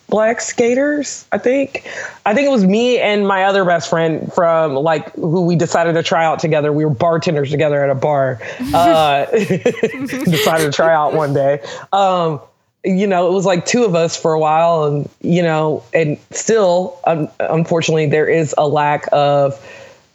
black 0.10 0.40
skaters, 0.42 1.26
I 1.32 1.38
think. 1.38 1.86
I 2.26 2.34
think 2.34 2.48
it 2.48 2.52
was 2.52 2.66
me 2.66 3.00
and 3.00 3.28
my 3.28 3.44
other 3.44 3.66
best 3.66 3.90
friend 3.90 4.32
from 4.34 4.76
like 4.76 5.14
who 5.16 5.46
we 5.46 5.56
decided 5.56 5.94
to 5.94 6.04
try 6.04 6.26
out 6.26 6.40
together. 6.40 6.72
We 6.72 6.86
were 6.86 6.94
bartenders 6.94 7.52
together 7.52 7.84
at 7.84 7.90
a 7.90 7.96
bar. 7.96 8.42
Uh, 8.74 9.26
decided 9.32 10.66
to 10.66 10.72
try 10.72 10.94
out 10.94 11.14
one 11.14 11.34
day. 11.34 11.60
Um, 11.92 12.40
you 12.84 13.08
know, 13.08 13.28
it 13.28 13.34
was 13.34 13.46
like 13.46 13.66
two 13.66 13.84
of 13.84 13.96
us 13.96 14.16
for 14.16 14.34
a 14.34 14.40
while, 14.40 14.86
and 14.86 15.10
you 15.22 15.42
know, 15.42 15.84
and 15.94 16.18
still, 16.32 17.00
um, 17.06 17.28
unfortunately, 17.40 18.06
there 18.06 18.28
is 18.28 18.56
a 18.58 18.68
lack 18.68 19.06
of 19.12 19.54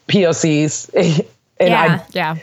POCs 0.08 1.26
And 1.62 1.70
yeah. 1.70 2.00
I, 2.00 2.06
yeah. 2.12 2.36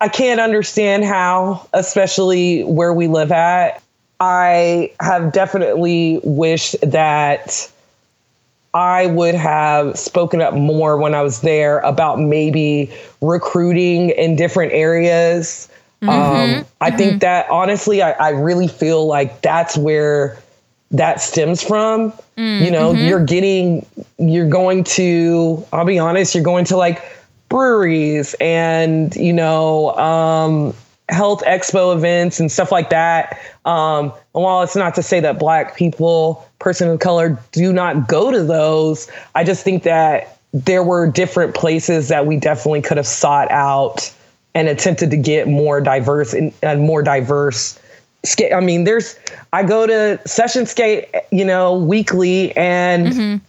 I 0.00 0.08
can't 0.08 0.40
understand 0.40 1.04
how, 1.04 1.68
especially 1.72 2.62
where 2.64 2.92
we 2.92 3.06
live 3.06 3.30
at. 3.30 3.82
I 4.20 4.92
have 5.00 5.32
definitely 5.32 6.20
wished 6.22 6.76
that 6.82 7.70
I 8.72 9.06
would 9.06 9.34
have 9.34 9.98
spoken 9.98 10.40
up 10.40 10.54
more 10.54 10.96
when 10.96 11.14
I 11.14 11.22
was 11.22 11.42
there 11.42 11.78
about 11.80 12.18
maybe 12.18 12.92
recruiting 13.20 14.10
in 14.10 14.34
different 14.34 14.72
areas. 14.72 15.68
Mm-hmm, 16.02 16.08
um, 16.10 16.66
I 16.80 16.88
mm-hmm. 16.88 16.98
think 16.98 17.20
that 17.20 17.48
honestly, 17.50 18.02
I, 18.02 18.12
I, 18.12 18.30
really 18.30 18.68
feel 18.68 19.06
like 19.06 19.40
that's 19.42 19.76
where 19.76 20.38
that 20.90 21.20
stems 21.20 21.62
from. 21.62 22.12
Mm-hmm. 22.36 22.64
You 22.64 22.70
know, 22.70 22.92
mm-hmm. 22.92 23.06
you're 23.06 23.24
getting, 23.24 23.86
you're 24.18 24.48
going 24.48 24.84
to, 24.84 25.64
I'll 25.72 25.84
be 25.84 25.98
honest, 25.98 26.34
you're 26.34 26.44
going 26.44 26.66
to 26.66 26.76
like 26.76 27.02
breweries 27.54 28.34
and 28.40 29.14
you 29.14 29.32
know 29.32 29.96
um, 29.96 30.74
health 31.08 31.40
expo 31.44 31.94
events 31.94 32.40
and 32.40 32.50
stuff 32.50 32.72
like 32.72 32.90
that. 32.90 33.40
Um, 33.64 34.06
and 34.34 34.42
while 34.42 34.62
it's 34.62 34.74
not 34.74 34.96
to 34.96 35.04
say 35.04 35.20
that 35.20 35.38
black 35.38 35.76
people, 35.76 36.44
person 36.58 36.88
of 36.88 36.98
color, 36.98 37.38
do 37.52 37.72
not 37.72 38.08
go 38.08 38.32
to 38.32 38.42
those, 38.42 39.08
I 39.36 39.44
just 39.44 39.62
think 39.62 39.84
that 39.84 40.36
there 40.52 40.82
were 40.82 41.08
different 41.08 41.54
places 41.54 42.08
that 42.08 42.26
we 42.26 42.38
definitely 42.38 42.82
could 42.82 42.96
have 42.96 43.06
sought 43.06 43.48
out 43.52 44.12
and 44.56 44.66
attempted 44.66 45.12
to 45.12 45.16
get 45.16 45.46
more 45.46 45.80
diverse 45.80 46.34
and, 46.34 46.52
more 46.80 47.04
diverse. 47.04 47.78
I 48.52 48.58
mean, 48.58 48.82
there's 48.82 49.16
I 49.52 49.62
go 49.62 49.86
to 49.86 50.20
session 50.26 50.66
skate, 50.66 51.06
you 51.30 51.44
know, 51.44 51.78
weekly 51.78 52.56
and 52.56 53.06
mm-hmm. 53.06 53.44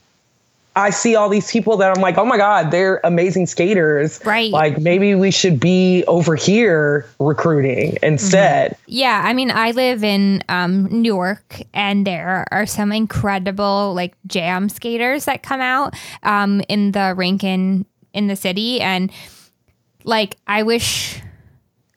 I 0.75 0.89
see 0.89 1.15
all 1.15 1.29
these 1.29 1.49
people 1.49 1.77
that 1.77 1.95
I'm 1.95 2.01
like, 2.01 2.17
oh 2.17 2.25
my 2.25 2.37
God, 2.37 2.71
they're 2.71 2.99
amazing 3.03 3.47
skaters. 3.47 4.19
Right. 4.25 4.51
Like 4.51 4.79
maybe 4.79 5.15
we 5.15 5.31
should 5.31 5.59
be 5.59 6.03
over 6.05 6.35
here 6.35 7.09
recruiting 7.19 7.97
instead. 8.03 8.71
Mm-hmm. 8.71 8.83
Yeah. 8.87 9.21
I 9.25 9.33
mean, 9.33 9.51
I 9.51 9.71
live 9.71 10.03
in 10.03 10.43
um, 10.49 11.01
Newark 11.01 11.61
and 11.73 12.05
there 12.05 12.45
are 12.51 12.65
some 12.65 12.91
incredible 12.91 13.93
like 13.93 14.15
jam 14.27 14.67
skaters 14.67 15.25
that 15.25 15.43
come 15.43 15.61
out 15.61 15.95
um, 16.23 16.61
in 16.67 16.91
the 16.91 17.13
rink 17.15 17.43
in, 17.43 17.85
in 18.13 18.27
the 18.27 18.35
city. 18.35 18.81
And 18.81 19.11
like, 20.03 20.37
I 20.45 20.63
wish 20.63 21.21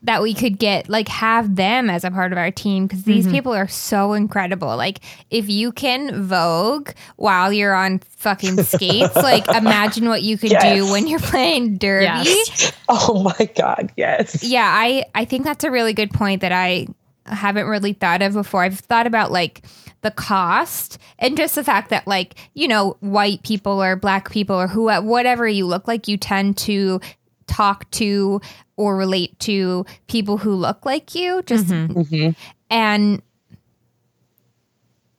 that 0.08 0.22
we 0.22 0.32
could 0.32 0.58
get 0.58 0.88
like 0.88 1.06
have 1.06 1.54
them 1.54 1.90
as 1.90 2.02
a 2.02 2.10
part 2.10 2.32
of 2.32 2.38
our 2.38 2.50
team 2.50 2.86
because 2.86 3.02
these 3.02 3.26
mm-hmm. 3.26 3.34
people 3.34 3.52
are 3.52 3.68
so 3.68 4.14
incredible. 4.14 4.74
Like 4.74 5.00
if 5.30 5.50
you 5.50 5.70
can 5.70 6.22
vogue 6.22 6.92
while 7.16 7.52
you're 7.52 7.74
on 7.74 7.98
fucking 7.98 8.62
skates, 8.62 9.14
like 9.16 9.46
imagine 9.48 10.08
what 10.08 10.22
you 10.22 10.38
could 10.38 10.52
yes. 10.52 10.76
do 10.76 10.90
when 10.90 11.08
you're 11.08 11.20
playing 11.20 11.76
derby. 11.76 12.04
Yes. 12.06 12.72
Oh 12.88 13.22
my 13.22 13.50
god, 13.54 13.92
yes. 13.98 14.42
Yeah, 14.42 14.64
I 14.66 15.04
I 15.14 15.26
think 15.26 15.44
that's 15.44 15.62
a 15.64 15.70
really 15.70 15.92
good 15.92 16.10
point 16.10 16.40
that 16.40 16.52
I 16.52 16.86
haven't 17.26 17.66
really 17.66 17.92
thought 17.92 18.22
of 18.22 18.32
before. 18.32 18.62
I've 18.62 18.78
thought 18.78 19.06
about 19.06 19.30
like 19.30 19.62
the 20.00 20.10
cost 20.10 20.96
and 21.18 21.36
just 21.36 21.54
the 21.54 21.64
fact 21.64 21.90
that 21.90 22.06
like 22.06 22.34
you 22.54 22.66
know 22.66 22.96
white 23.00 23.42
people 23.42 23.82
or 23.82 23.94
black 23.94 24.30
people 24.30 24.56
or 24.56 24.68
who 24.68 24.90
whatever 25.02 25.46
you 25.46 25.66
look 25.66 25.86
like 25.86 26.08
you 26.08 26.16
tend 26.16 26.56
to 26.56 26.98
talk 27.46 27.90
to 27.90 28.40
or 28.78 28.97
relate 28.97 29.38
to 29.40 29.85
people 30.06 30.38
who 30.38 30.54
look 30.54 30.87
like 30.87 31.14
you 31.14 31.42
just 31.42 31.66
mm-hmm. 31.66 31.99
Mm-hmm. 31.99 32.30
and 32.70 33.20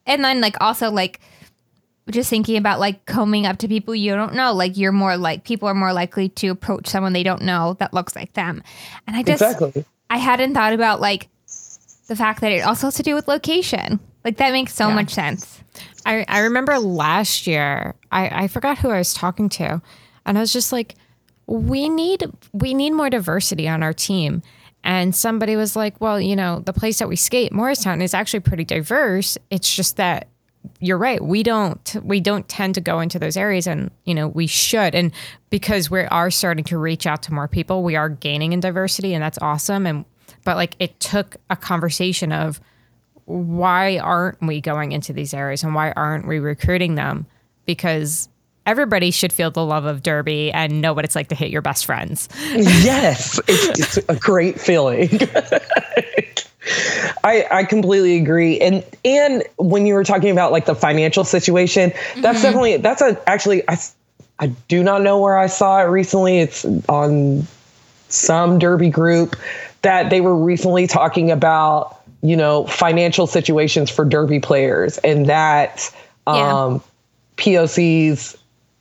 and 0.07 0.23
then 0.23 0.41
like 0.41 0.55
also 0.61 0.89
like 0.89 1.19
just 2.09 2.29
thinking 2.29 2.57
about 2.57 2.79
like 2.79 3.05
coming 3.05 3.45
up 3.45 3.57
to 3.59 3.67
people 3.67 3.93
you 3.93 4.15
don't 4.15 4.33
know 4.33 4.53
like 4.53 4.77
you're 4.77 4.93
more 4.93 5.17
like 5.17 5.43
people 5.43 5.67
are 5.67 5.75
more 5.75 5.93
likely 5.93 6.29
to 6.29 6.47
approach 6.47 6.87
someone 6.87 7.13
they 7.13 7.21
don't 7.21 7.41
know 7.41 7.75
that 7.79 7.93
looks 7.93 8.15
like 8.15 8.33
them 8.33 8.63
and 9.05 9.15
i 9.15 9.21
just 9.21 9.43
exactly. 9.43 9.85
i 10.09 10.17
hadn't 10.17 10.53
thought 10.53 10.73
about 10.73 11.01
like 11.01 11.27
the 12.07 12.15
fact 12.15 12.41
that 12.41 12.51
it 12.51 12.61
also 12.61 12.87
has 12.87 12.95
to 12.95 13.03
do 13.03 13.13
with 13.13 13.27
location 13.27 13.99
like 14.23 14.37
that 14.37 14.53
makes 14.53 14.73
so 14.73 14.87
yeah. 14.87 14.95
much 14.95 15.11
sense 15.11 15.61
I, 16.05 16.25
I 16.27 16.39
remember 16.39 16.79
last 16.79 17.45
year 17.45 17.93
I, 18.11 18.43
I 18.43 18.47
forgot 18.47 18.79
who 18.79 18.89
i 18.89 18.97
was 18.97 19.13
talking 19.13 19.49
to 19.49 19.81
and 20.25 20.37
i 20.37 20.41
was 20.41 20.53
just 20.53 20.71
like 20.71 20.95
we 21.49 21.89
need 21.89 22.23
we 22.53 22.73
need 22.73 22.91
more 22.91 23.09
diversity 23.09 23.67
on 23.67 23.81
our 23.83 23.93
team. 23.93 24.41
And 24.83 25.13
somebody 25.13 25.55
was 25.55 25.75
like, 25.75 25.99
well, 25.99 26.21
you 26.21 26.35
know, 26.35 26.61
the 26.61 26.71
place 26.71 26.99
that 26.99 27.09
we 27.09 27.17
skate, 27.17 27.51
Morristown, 27.51 28.01
is 28.01 28.13
actually 28.13 28.39
pretty 28.39 28.63
diverse. 28.63 29.37
It's 29.49 29.75
just 29.75 29.97
that 29.97 30.29
you're 30.79 30.97
right. 30.97 31.21
We 31.21 31.43
don't 31.43 31.95
we 32.03 32.21
don't 32.21 32.47
tend 32.47 32.75
to 32.75 32.81
go 32.81 32.99
into 32.99 33.17
those 33.17 33.35
areas 33.35 33.65
and 33.67 33.89
you 34.05 34.13
know, 34.13 34.27
we 34.27 34.45
should. 34.47 34.93
And 34.93 35.11
because 35.49 35.89
we 35.89 36.01
are 36.01 36.29
starting 36.29 36.63
to 36.65 36.77
reach 36.77 37.07
out 37.07 37.23
to 37.23 37.33
more 37.33 37.47
people, 37.47 37.83
we 37.83 37.95
are 37.95 38.09
gaining 38.09 38.53
in 38.53 38.59
diversity 38.59 39.13
and 39.13 39.23
that's 39.23 39.39
awesome. 39.39 39.87
And 39.87 40.05
but 40.45 40.55
like 40.55 40.75
it 40.79 40.99
took 40.99 41.37
a 41.49 41.55
conversation 41.55 42.31
of 42.31 42.61
why 43.25 43.97
aren't 43.97 44.41
we 44.41 44.61
going 44.61 44.91
into 44.91 45.13
these 45.13 45.33
areas 45.33 45.63
and 45.63 45.73
why 45.73 45.91
aren't 45.91 46.27
we 46.27 46.39
recruiting 46.39 46.95
them? 46.95 47.25
Because 47.65 48.29
everybody 48.69 49.09
should 49.09 49.33
feel 49.33 49.49
the 49.49 49.65
love 49.65 49.85
of 49.85 50.03
derby 50.03 50.51
and 50.51 50.79
know 50.79 50.93
what 50.93 51.03
it's 51.03 51.15
like 51.15 51.27
to 51.27 51.33
hit 51.33 51.49
your 51.49 51.63
best 51.63 51.87
friends. 51.87 52.29
yes, 52.53 53.39
it's, 53.47 53.97
it's 53.97 54.09
a 54.09 54.15
great 54.15 54.61
feeling. 54.61 55.09
I, 57.23 57.47
I 57.49 57.63
completely 57.63 58.17
agree. 58.17 58.59
And 58.59 58.85
and 59.03 59.43
when 59.57 59.87
you 59.87 59.95
were 59.95 60.03
talking 60.03 60.29
about 60.29 60.51
like 60.51 60.65
the 60.65 60.75
financial 60.75 61.23
situation, 61.23 61.89
that's 61.89 62.13
mm-hmm. 62.15 62.31
definitely 62.43 62.77
that's 62.77 63.01
a 63.01 63.19
actually 63.27 63.67
I 63.67 63.77
I 64.37 64.47
do 64.67 64.83
not 64.83 65.01
know 65.01 65.19
where 65.19 65.37
I 65.37 65.47
saw 65.47 65.81
it 65.81 65.85
recently. 65.85 66.37
It's 66.37 66.63
on 66.87 67.47
some 68.09 68.59
derby 68.59 68.89
group 68.89 69.35
that 69.81 70.11
they 70.11 70.21
were 70.21 70.35
recently 70.35 70.85
talking 70.85 71.31
about, 71.31 72.01
you 72.21 72.35
know, 72.35 72.67
financial 72.67 73.25
situations 73.25 73.89
for 73.89 74.05
derby 74.05 74.39
players 74.39 74.99
and 74.99 75.25
that 75.25 75.91
um 76.27 76.35
yeah. 76.75 76.79
POCs 77.37 78.35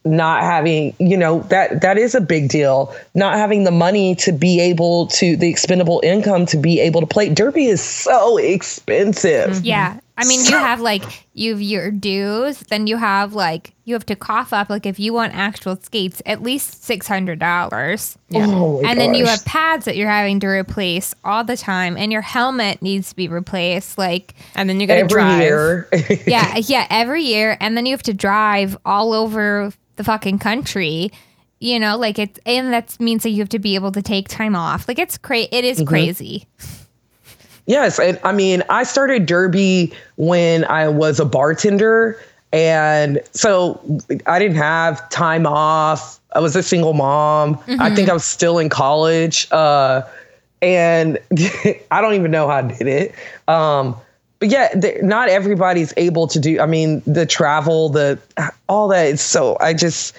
not 0.05 0.43
having 0.43 0.95
you 0.99 1.17
know 1.17 1.41
that 1.51 1.83
that 1.83 1.99
is 1.99 2.15
a 2.15 2.21
big 2.21 2.49
deal. 2.49 2.95
Not 3.15 3.35
having 3.35 3.65
the 3.65 3.71
money 3.71 4.15
to 4.17 4.33
be 4.33 4.61
able 4.61 5.07
to 5.09 5.37
the 5.37 5.49
expendable 5.49 6.01
income 6.03 6.47
to 6.47 6.57
be 6.57 6.81
able 6.81 7.01
to 7.01 7.07
play. 7.07 7.29
Derby 7.29 7.67
is 7.67 7.83
so 7.83 8.37
expensive. 8.39 9.51
Mm-hmm. 9.51 9.65
yeah. 9.65 10.01
I 10.19 10.25
mean 10.25 10.45
you 10.45 10.51
have 10.51 10.81
like 10.81 11.05
you 11.33 11.53
have 11.53 11.63
your 11.63 11.93
dues 11.93 12.59
then 12.59 12.89
you 12.89 12.97
have 12.97 13.35
like 13.35 13.73
you 13.85 13.95
have 13.95 14.05
to 14.07 14.17
cough 14.17 14.53
up 14.53 14.69
like 14.69 14.85
if 14.85 14.99
you 14.99 15.13
want 15.13 15.33
actual 15.33 15.77
skates 15.77 16.21
at 16.27 16.43
least 16.43 16.83
$600 16.83 18.17
yeah. 18.29 18.47
oh 18.49 18.83
and 18.85 18.99
then 18.99 19.15
you 19.15 19.27
have 19.27 19.45
pads 19.45 19.85
that 19.85 19.97
you're 19.97 20.09
having 20.09 20.41
to 20.41 20.49
replace 20.49 21.15
all 21.25 21.45
the 21.45 21.57
time 21.57 21.97
and 21.97 22.11
your 22.11 22.21
helmet 22.21 22.83
needs 22.83 23.11
to 23.11 23.17
be 23.17 23.29
replaced 23.29 23.97
like 23.97 24.35
and 24.57 24.69
then 24.69 24.81
you 24.81 24.89
gotta 24.89 25.01
every 25.01 25.23
drive. 25.23 25.41
year. 25.41 25.89
yeah 26.27 26.57
yeah 26.65 26.89
every 26.91 27.23
year 27.23 27.57
and 27.61 27.77
then 27.77 27.87
you 27.87 27.93
have 27.93 28.03
to 28.03 28.15
drive 28.15 28.77
all 28.85 29.13
over 29.13 29.73
the 29.99 30.05
fucking 30.05 30.39
country 30.39 31.11
you 31.61 31.79
know 31.79 31.97
like 31.97 32.19
it 32.19 32.39
and 32.47 32.73
that 32.73 32.99
means 33.01 33.23
that 33.25 33.31
you 33.31 33.39
have 33.41 33.49
to 33.49 33.59
be 33.59 33.75
able 33.75 33.93
to 33.93 34.03
take 34.03 34.29
time 34.29 34.57
off. 34.57 34.89
Like 34.89 34.99
it's 34.99 35.19
crazy 35.19 35.49
it 35.53 35.65
is 35.65 35.79
mm-hmm. 35.79 35.89
crazy. 35.89 36.47
Yes 37.67 37.99
and 37.99 38.19
i 38.25 38.33
mean 38.33 38.63
i 38.71 38.83
started 38.83 39.27
derby 39.27 39.93
when 40.17 40.65
i 40.65 40.89
was 40.89 41.21
a 41.21 41.25
bartender 41.27 42.19
and 42.53 43.21
so 43.33 43.79
i 44.27 44.39
didn't 44.39 44.57
have 44.57 45.07
time 45.11 45.47
off. 45.47 46.19
I 46.33 46.41
was 46.41 46.57
a 46.57 46.63
single 46.63 46.95
mom. 46.95 47.57
Mm-hmm. 47.57 47.83
i 47.83 47.95
think 47.95 48.09
i 48.09 48.13
was 48.13 48.25
still 48.25 48.59
in 48.59 48.69
college 48.69 49.49
uh, 49.51 50.03
and 50.63 51.19
i 51.91 52.01
don't 52.01 52.15
even 52.15 52.31
know 52.31 52.49
how 52.49 52.57
i 52.57 52.63
did 52.63 52.87
it. 52.87 53.15
Um, 53.49 53.97
but 54.39 54.49
yeah, 54.51 54.69
not 55.03 55.29
everybody's 55.29 55.93
able 55.97 56.29
to 56.29 56.39
do. 56.39 56.61
I 56.61 56.67
mean, 56.67 57.03
the 57.07 57.27
travel, 57.27 57.89
the 57.89 58.19
all 58.69 58.89
that 58.89 59.07
is 59.07 59.21
so. 59.21 59.57
I 59.61 59.75
just, 59.75 60.15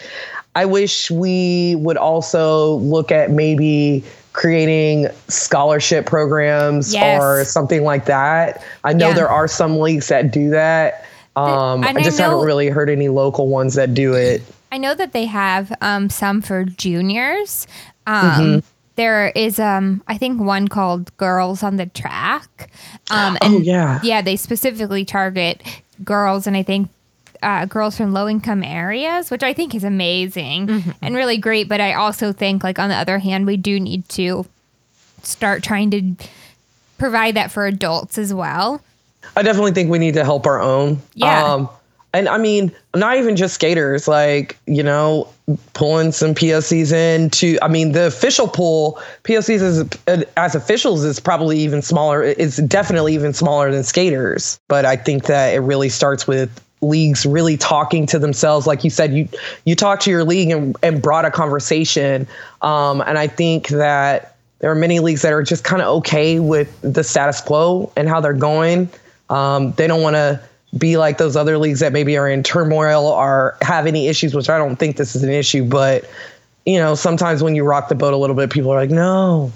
I 0.56 0.66
wish 0.66 1.10
we 1.10 1.76
would 1.76 1.98
also 1.98 2.76
look 2.78 3.12
at 3.12 3.32
maybe 3.32 4.04
creating 4.34 5.08
scholarship 5.28 6.06
programs 6.06 6.94
yes. 6.94 7.22
or 7.22 7.46
something 7.46 7.84
like 7.84 8.06
that. 8.06 8.64
I 8.84 8.94
know 8.94 9.10
yeah. 9.10 9.14
there 9.16 9.30
are 9.30 9.48
some 9.48 9.80
leagues 9.80 10.10
that 10.10 10.32
do 10.32 10.50
that. 10.50 11.06
Um, 11.36 11.84
I 11.84 11.94
just 12.04 12.20
I 12.20 12.24
know, 12.24 12.32
haven't 12.32 12.46
really 12.46 12.68
heard 12.68 12.90
any 12.90 13.08
local 13.08 13.48
ones 13.48 13.76
that 13.76 13.94
do 13.94 14.14
it. 14.14 14.42
I 14.72 14.78
know 14.78 14.94
that 14.96 15.14
they 15.14 15.26
have 15.26 15.74
um, 15.82 16.10
some 16.10 16.42
for 16.42 16.66
juniors. 16.66 17.68
Um, 18.06 18.26
mm-hmm 18.26 18.60
there 19.00 19.30
is 19.30 19.60
um 19.60 20.04
I 20.08 20.18
think 20.18 20.42
one 20.42 20.68
called 20.68 21.16
Girls 21.18 21.64
on 21.64 21.78
the 21.78 21.86
Track. 21.86 22.70
Um 23.10 23.38
oh, 23.42 23.46
and 23.46 23.56
oh, 23.56 23.60
yeah. 23.60 24.00
Yeah, 24.04 24.22
they 24.22 24.36
specifically 24.36 25.06
target 25.06 25.64
girls 26.04 26.46
and 26.46 26.56
I 26.56 26.64
think 26.64 26.90
uh, 27.42 27.66
girls 27.66 27.96
from 27.96 28.12
low 28.12 28.28
income 28.28 28.64
areas, 28.64 29.32
which 29.32 29.44
I 29.44 29.54
think 29.54 29.74
is 29.74 29.84
amazing 29.84 30.68
mm-hmm. 30.68 30.92
and 31.02 31.16
really 31.16 31.38
great. 31.38 31.70
But 31.70 31.80
I 31.80 31.94
also 31.94 32.34
think, 32.34 32.64
like, 32.66 32.80
on 32.80 32.90
the 32.90 32.96
other 32.96 33.20
hand, 33.20 33.46
we 33.46 33.56
do 33.56 33.80
need 33.80 34.08
to 34.10 34.46
start 35.24 35.64
trying 35.64 35.90
to 35.92 36.28
provide 36.98 37.36
that 37.36 37.50
for 37.50 37.66
adults 37.66 38.18
as 38.18 38.34
well. 38.34 38.82
I 39.36 39.42
definitely 39.42 39.72
think 39.72 39.90
we 39.90 40.00
need 40.00 40.16
to 40.16 40.26
help 40.26 40.46
our 40.46 40.62
own. 40.62 41.02
Yeah. 41.14 41.54
Um, 41.54 41.70
and 42.14 42.28
I 42.28 42.38
mean, 42.38 42.72
not 42.96 43.18
even 43.18 43.36
just 43.36 43.54
skaters, 43.54 44.08
like, 44.08 44.58
you 44.66 44.82
know, 44.82 45.28
pulling 45.74 46.12
some 46.12 46.34
POCs 46.34 46.92
in 46.92 47.30
to, 47.32 47.58
I 47.62 47.68
mean, 47.68 47.92
the 47.92 48.08
official 48.08 48.48
pool, 48.48 49.00
POCs 49.24 49.62
as, 50.08 50.28
as 50.36 50.56
officials 50.56 51.04
is 51.04 51.20
probably 51.20 51.60
even 51.60 51.82
smaller. 51.82 52.24
It's 52.24 52.58
definitely 52.58 53.14
even 53.14 53.34
smaller 53.34 53.72
than 53.72 53.84
skaters. 53.84 54.60
But 54.68 54.86
I 54.86 54.96
think 54.96 55.26
that 55.26 55.54
it 55.54 55.60
really 55.60 55.90
starts 55.90 56.26
with 56.28 56.50
leagues 56.82 57.26
really 57.26 57.58
talking 57.58 58.06
to 58.08 58.18
themselves. 58.18 58.66
Like 58.66 58.84
you 58.84 58.90
said, 58.90 59.14
you, 59.14 59.28
you 59.66 59.76
talked 59.76 60.02
to 60.04 60.10
your 60.10 60.24
league 60.24 60.50
and, 60.50 60.76
and 60.82 61.02
brought 61.02 61.26
a 61.26 61.32
conversation. 61.32 62.28
Um, 62.62 63.02
and 63.02 63.20
I 63.20 63.28
think 63.28 63.68
that 63.68 64.36
there 64.60 64.72
are 64.72 64.76
many 64.76 65.00
leagues 65.00 65.22
that 65.22 65.34
are 65.34 65.44
just 65.44 65.64
kind 65.64 65.82
of 65.82 65.88
okay 65.98 66.40
with 66.40 66.80
the 66.82 67.04
status 67.04 67.40
quo 67.40 67.92
and 67.96 68.10
how 68.10 68.20
they're 68.20 68.34
going. 68.34 68.90
Um, 69.30 69.74
they 69.74 69.86
don't 69.88 70.02
want 70.02 70.16
to, 70.16 70.42
be 70.78 70.98
like 70.98 71.18
those 71.18 71.36
other 71.36 71.58
leagues 71.58 71.80
that 71.80 71.94
maybe 71.94 72.18
are 72.18 72.28
in 72.28 72.44
turmoil 72.44 73.06
or 73.08 73.58
have 73.62 73.88
any 73.88 74.08
issues, 74.08 74.36
which 74.36 74.50
I 74.50 74.58
don't 74.58 74.76
think 74.76 74.98
this 74.98 75.16
is 75.16 75.24
an 75.24 75.32
issue, 75.32 75.64
but 75.64 76.10
you 76.66 76.78
know, 76.78 76.94
sometimes 76.94 77.42
when 77.42 77.56
you 77.56 77.64
rock 77.64 77.90
the 77.90 77.96
boat 77.96 78.14
a 78.14 78.18
little 78.18 78.36
bit, 78.36 78.52
people 78.52 78.72
are 78.72 78.80
like, 78.80 78.92
no. 78.92 79.52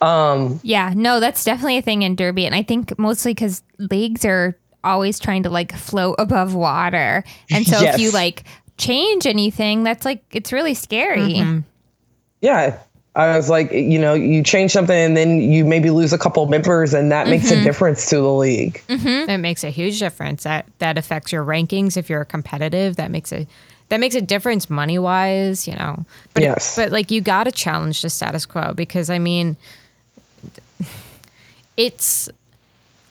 Um, 0.00 0.58
Yeah, 0.64 0.92
no, 0.96 1.20
that's 1.20 1.44
definitely 1.44 1.76
a 1.76 1.82
thing 1.82 2.02
in 2.02 2.16
Derby. 2.16 2.44
And 2.46 2.54
I 2.54 2.62
think 2.62 2.98
mostly 2.98 3.34
because 3.34 3.62
leagues 3.78 4.24
are 4.24 4.56
always 4.82 5.20
trying 5.20 5.44
to 5.44 5.50
like 5.50 5.72
float 5.72 6.16
above 6.18 6.54
water. 6.54 7.22
And 7.50 7.66
so 7.66 7.78
if 7.80 8.00
you 8.00 8.10
like 8.10 8.44
change 8.78 9.26
anything, 9.26 9.84
that's 9.84 10.04
like, 10.04 10.24
it's 10.32 10.52
really 10.52 10.74
scary. 10.74 11.40
yeah. 12.40 12.78
I 13.16 13.34
was 13.34 13.48
like, 13.48 13.72
you 13.72 13.98
know, 13.98 14.12
you 14.12 14.42
change 14.42 14.72
something 14.72 14.94
and 14.94 15.16
then 15.16 15.40
you 15.40 15.64
maybe 15.64 15.88
lose 15.88 16.12
a 16.12 16.18
couple 16.18 16.44
members 16.46 16.92
and 16.92 17.10
that 17.10 17.28
makes 17.28 17.50
a 17.50 17.54
mm-hmm. 17.54 17.64
difference 17.64 18.10
to 18.10 18.16
the 18.16 18.32
league. 18.32 18.82
Mm-hmm. 18.88 19.30
It 19.30 19.38
makes 19.38 19.64
a 19.64 19.70
huge 19.70 19.98
difference. 19.98 20.42
That 20.42 20.66
that 20.80 20.98
affects 20.98 21.32
your 21.32 21.42
rankings 21.42 21.96
if 21.96 22.10
you're 22.10 22.26
competitive. 22.26 22.96
That 22.96 23.10
makes 23.10 23.32
a 23.32 23.46
that 23.88 24.00
makes 24.00 24.14
a 24.14 24.20
difference 24.20 24.68
money 24.68 24.98
wise, 24.98 25.66
you 25.66 25.74
know. 25.74 26.04
But 26.34 26.42
Yes. 26.42 26.76
but 26.76 26.92
like 26.92 27.10
you 27.10 27.22
got 27.22 27.44
to 27.44 27.52
challenge 27.52 28.02
the 28.02 28.10
status 28.10 28.44
quo 28.44 28.74
because 28.74 29.08
I 29.08 29.18
mean, 29.18 29.56
it's 31.78 32.28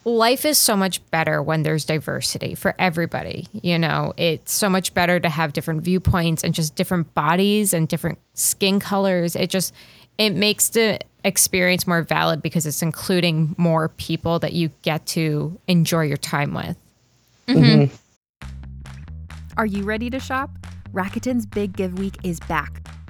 life 0.05 0.45
is 0.45 0.57
so 0.57 0.77
much 0.77 1.05
better 1.09 1.41
when 1.41 1.63
there's 1.63 1.83
diversity 1.83 2.55
for 2.55 2.75
everybody. 2.79 3.47
You 3.51 3.77
know, 3.79 4.13
it's 4.15 4.53
so 4.53 4.69
much 4.69 4.93
better 4.93 5.19
to 5.19 5.29
have 5.29 5.51
different 5.51 5.81
viewpoints 5.81 6.43
and 6.43 6.53
just 6.53 6.75
different 6.75 7.13
bodies 7.13 7.73
and 7.73 7.87
different 7.87 8.19
skin 8.35 8.79
colors. 8.79 9.35
It 9.35 9.49
just 9.49 9.73
it 10.17 10.29
makes 10.29 10.69
the 10.69 10.99
experience 11.25 11.87
more 11.87 12.03
valid 12.03 12.41
because 12.41 12.65
it's 12.65 12.81
including 12.81 13.55
more 13.57 13.89
people 13.89 14.39
that 14.39 14.53
you 14.53 14.69
get 14.83 15.05
to 15.07 15.59
enjoy 15.67 16.03
your 16.03 16.17
time 16.17 16.53
with. 16.53 16.77
mm-hmm 17.47 17.93
Are 19.57 19.65
you 19.65 19.83
ready 19.83 20.09
to 20.11 20.19
shop? 20.19 20.51
Rakuten's 20.93 21.45
Big 21.45 21.75
Give 21.75 21.97
Week 21.97 22.15
is 22.23 22.39
back. 22.41 22.87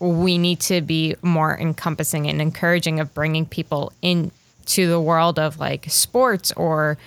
we 0.00 0.38
need 0.38 0.60
to 0.60 0.80
be 0.80 1.14
more 1.22 1.58
encompassing 1.58 2.26
and 2.28 2.40
encouraging 2.40 3.00
of 3.00 3.14
bringing 3.14 3.46
people 3.46 3.92
into 4.02 4.30
the 4.88 5.00
world 5.00 5.38
of 5.38 5.58
like 5.58 5.86
sports 5.88 6.52
or 6.52 6.98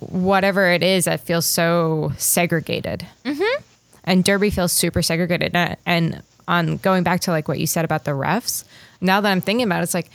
whatever 0.00 0.68
it 0.70 0.82
is 0.82 1.04
that 1.04 1.20
feels 1.20 1.46
so 1.46 2.12
segregated. 2.18 3.06
Mm-hmm. 3.24 3.62
And 4.04 4.24
Derby 4.24 4.50
feels 4.50 4.72
super 4.72 5.02
segregated. 5.02 5.54
And- 5.54 5.76
And 5.86 6.22
on 6.48 6.76
going 6.78 7.04
back 7.04 7.20
to 7.20 7.30
like 7.30 7.46
what 7.46 7.60
you 7.60 7.66
said 7.68 7.84
about 7.84 8.04
the 8.04 8.10
refs, 8.10 8.64
now 9.00 9.20
that 9.20 9.30
I'm 9.30 9.40
thinking 9.40 9.64
about 9.64 9.80
it, 9.80 9.84
it's 9.84 9.94
like 9.94 10.10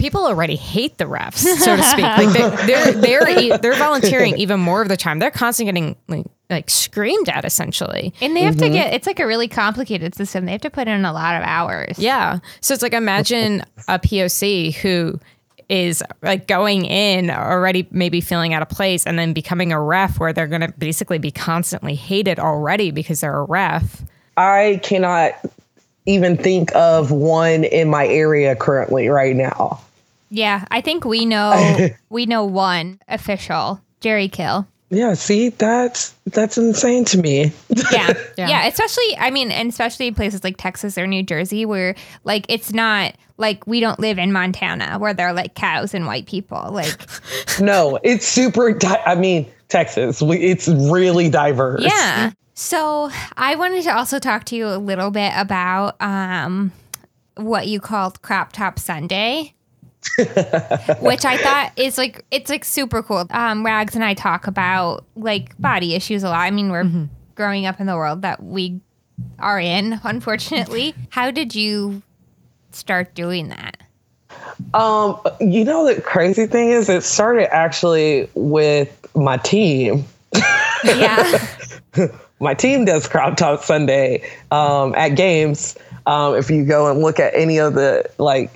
people 0.00 0.26
already 0.26 0.56
hate 0.56 0.98
the 0.98 1.04
refs, 1.04 1.38
so 1.38 1.76
to 1.76 1.82
speak. 1.82 2.02
Like 2.02 2.30
they're 2.30 2.66
they're 2.66 2.92
they're, 2.92 3.38
e- 3.38 3.56
they're 3.58 3.74
volunteering 3.74 4.36
even 4.38 4.58
more 4.58 4.82
of 4.82 4.88
the 4.88 4.96
time. 4.96 5.18
They're 5.18 5.30
constantly 5.30 5.72
getting 5.72 5.96
like, 6.08 6.26
like 6.48 6.70
screamed 6.70 7.28
at 7.28 7.44
essentially. 7.44 8.12
And 8.20 8.34
they 8.34 8.42
have 8.42 8.56
to 8.56 8.64
mm-hmm. 8.64 8.72
get, 8.72 8.94
it's 8.94 9.06
like 9.06 9.20
a 9.20 9.26
really 9.26 9.46
complicated 9.46 10.14
system. 10.14 10.46
They 10.46 10.52
have 10.52 10.62
to 10.62 10.70
put 10.70 10.88
in 10.88 11.04
a 11.04 11.12
lot 11.12 11.36
of 11.36 11.46
hours. 11.46 11.98
Yeah. 11.98 12.40
So 12.60 12.74
it's 12.74 12.82
like 12.82 12.94
imagine 12.94 13.62
a 13.86 13.98
POC 13.98 14.74
who 14.74 15.20
is 15.68 16.02
like 16.22 16.48
going 16.48 16.84
in 16.84 17.30
already 17.30 17.86
maybe 17.92 18.20
feeling 18.20 18.52
out 18.54 18.62
of 18.62 18.68
place 18.68 19.06
and 19.06 19.16
then 19.16 19.32
becoming 19.32 19.70
a 19.72 19.80
ref 19.80 20.18
where 20.18 20.32
they're 20.32 20.48
going 20.48 20.62
to 20.62 20.72
basically 20.78 21.18
be 21.18 21.30
constantly 21.30 21.94
hated 21.94 22.40
already 22.40 22.90
because 22.90 23.20
they're 23.20 23.36
a 23.36 23.44
ref. 23.44 24.02
I 24.36 24.80
cannot 24.82 25.34
even 26.06 26.36
think 26.36 26.74
of 26.74 27.12
one 27.12 27.62
in 27.62 27.88
my 27.88 28.06
area 28.08 28.56
currently 28.56 29.08
right 29.08 29.36
now. 29.36 29.80
Yeah, 30.30 30.64
I 30.70 30.80
think 30.80 31.04
we 31.04 31.26
know 31.26 31.88
we 32.08 32.26
know 32.26 32.44
one 32.44 33.00
official, 33.08 33.80
Jerry 34.00 34.28
Kill. 34.28 34.66
Yeah, 34.90 35.14
see, 35.14 35.50
that's 35.50 36.14
that's 36.26 36.58
insane 36.58 37.04
to 37.06 37.18
me. 37.18 37.52
Yeah. 37.92 38.14
Yeah. 38.36 38.48
yeah. 38.48 38.66
especially 38.66 39.16
I 39.18 39.30
mean, 39.30 39.50
and 39.50 39.68
especially 39.68 40.06
in 40.06 40.14
places 40.14 40.42
like 40.42 40.56
Texas 40.56 40.96
or 40.96 41.06
New 41.06 41.22
Jersey 41.22 41.66
where 41.66 41.94
like 42.24 42.46
it's 42.48 42.72
not 42.72 43.14
like 43.36 43.66
we 43.66 43.80
don't 43.80 43.98
live 43.98 44.18
in 44.18 44.32
Montana 44.32 44.98
where 44.98 45.12
they're 45.12 45.34
like 45.34 45.54
cows 45.54 45.92
and 45.92 46.06
white 46.06 46.26
people. 46.26 46.70
Like 46.72 46.96
no, 47.60 47.98
it's 48.02 48.26
super. 48.26 48.72
Di- 48.72 49.02
I 49.04 49.14
mean, 49.14 49.46
Texas, 49.68 50.22
we, 50.22 50.38
it's 50.38 50.68
really 50.68 51.28
diverse. 51.28 51.82
Yeah. 51.82 52.32
So 52.54 53.10
I 53.36 53.56
wanted 53.56 53.84
to 53.84 53.96
also 53.96 54.18
talk 54.18 54.44
to 54.44 54.56
you 54.56 54.66
a 54.68 54.76
little 54.76 55.10
bit 55.10 55.32
about 55.36 56.00
um, 56.00 56.72
what 57.36 57.66
you 57.66 57.80
called 57.80 58.22
Crop 58.22 58.52
Top 58.52 58.78
Sunday. 58.78 59.54
which 61.00 61.24
I 61.24 61.36
thought 61.36 61.72
is 61.76 61.98
like 61.98 62.24
it's 62.30 62.50
like 62.50 62.64
super 62.64 63.02
cool. 63.02 63.26
Um, 63.30 63.64
Rags 63.64 63.94
and 63.94 64.04
I 64.04 64.14
talk 64.14 64.46
about 64.46 65.04
like 65.14 65.60
body 65.60 65.94
issues 65.94 66.22
a 66.22 66.28
lot. 66.28 66.40
I 66.40 66.50
mean, 66.50 66.70
we're 66.70 67.08
growing 67.34 67.66
up 67.66 67.80
in 67.80 67.86
the 67.86 67.96
world 67.96 68.22
that 68.22 68.42
we 68.42 68.80
are 69.38 69.60
in, 69.60 70.00
unfortunately. 70.04 70.94
How 71.10 71.30
did 71.30 71.54
you 71.54 72.02
start 72.70 73.14
doing 73.14 73.48
that? 73.48 73.76
Um, 74.74 75.20
you 75.40 75.64
know, 75.64 75.92
the 75.92 76.00
crazy 76.00 76.46
thing 76.46 76.70
is, 76.70 76.88
it 76.88 77.02
started 77.02 77.52
actually 77.52 78.28
with 78.34 79.06
my 79.14 79.36
team. 79.38 80.04
Yeah. 80.84 81.46
my 82.40 82.54
team 82.54 82.84
does 82.84 83.08
crop 83.08 83.36
top 83.36 83.62
Sunday 83.62 84.28
um, 84.50 84.94
at 84.94 85.10
games. 85.10 85.76
Um, 86.06 86.36
if 86.36 86.50
you 86.50 86.64
go 86.64 86.90
and 86.90 87.00
look 87.00 87.20
at 87.20 87.34
any 87.34 87.58
of 87.58 87.74
the 87.74 88.08
like 88.18 88.50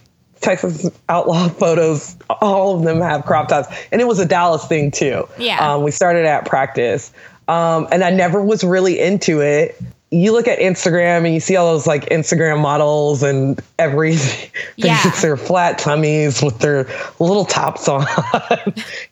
Texas 0.44 0.90
Outlaw 1.08 1.48
photos, 1.60 2.16
all 2.40 2.76
of 2.76 2.84
them 2.84 3.00
have 3.00 3.24
crop 3.24 3.48
tops, 3.48 3.68
and 3.90 4.00
it 4.00 4.04
was 4.04 4.18
a 4.18 4.26
Dallas 4.26 4.64
thing 4.66 4.90
too. 4.90 5.26
Yeah. 5.38 5.74
um, 5.74 5.82
we 5.82 5.90
started 5.90 6.26
at 6.26 6.44
practice, 6.46 7.12
um, 7.48 7.88
and 7.90 8.04
I 8.04 8.10
never 8.10 8.42
was 8.42 8.62
really 8.62 9.00
into 9.00 9.40
it. 9.40 9.80
You 10.10 10.30
look 10.32 10.46
at 10.46 10.60
Instagram 10.60 11.24
and 11.24 11.34
you 11.34 11.40
see 11.40 11.56
all 11.56 11.72
those 11.72 11.86
like 11.88 12.04
Instagram 12.10 12.60
models 12.60 13.22
and 13.22 13.60
everything. 13.78 14.50
Yeah. 14.76 15.00
just 15.02 15.22
their 15.22 15.36
flat 15.36 15.78
tummies 15.78 16.42
with 16.42 16.58
their 16.58 16.84
little 17.20 17.44
tops 17.44 17.88
on, 17.88 18.04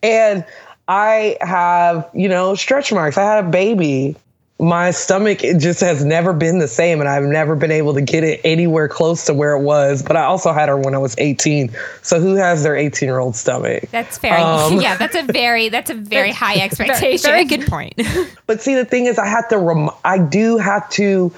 and 0.03 0.45
I 0.88 1.37
have, 1.40 2.09
you 2.12 2.29
know, 2.29 2.55
stretch 2.55 2.92
marks. 2.92 3.16
I 3.16 3.23
had 3.23 3.45
a 3.45 3.49
baby. 3.49 4.16
My 4.62 4.92
stomach 4.92 5.42
it 5.42 5.59
just 5.59 5.81
has 5.81 6.05
never 6.05 6.33
been 6.33 6.61
the 6.61 6.68
same, 6.68 7.01
and 7.01 7.09
I've 7.09 7.25
never 7.25 7.57
been 7.57 7.72
able 7.72 7.94
to 7.94 8.01
get 8.01 8.22
it 8.22 8.40
anywhere 8.44 8.87
close 8.87 9.27
to 9.27 9.35
where 9.35 9.57
it 9.57 9.62
was. 9.62 10.05
But 10.05 10.16
I 10.16 10.22
also 10.22 10.53
had 10.53 10.68
her 10.68 10.77
when 10.77 10.94
I 10.94 10.98
was 10.98 11.16
18. 11.18 11.75
So 12.03 12.20
who 12.20 12.37
has 12.37 12.62
their 12.62 12.77
18 12.77 13.09
year 13.09 13.18
old 13.18 13.35
stomach? 13.35 13.90
That's 13.90 14.18
very 14.18 14.40
Um, 14.40 14.81
yeah, 14.81 14.96
that's 14.96 15.16
a 15.16 15.25
very 15.25 15.68
that's 15.68 15.90
a 15.90 15.94
very 15.94 16.31
high 16.44 16.61
expectation. 16.61 17.29
Very 17.29 17.44
good 17.44 17.66
point. 17.66 18.01
But 18.46 18.61
see, 18.61 18.75
the 18.75 18.85
thing 18.85 19.07
is, 19.07 19.18
I 19.18 19.27
have 19.27 19.48
to. 19.48 19.59
Rem- 19.59 19.90
I 20.05 20.18
do 20.18 20.59
have 20.59 20.88
to 20.90 21.33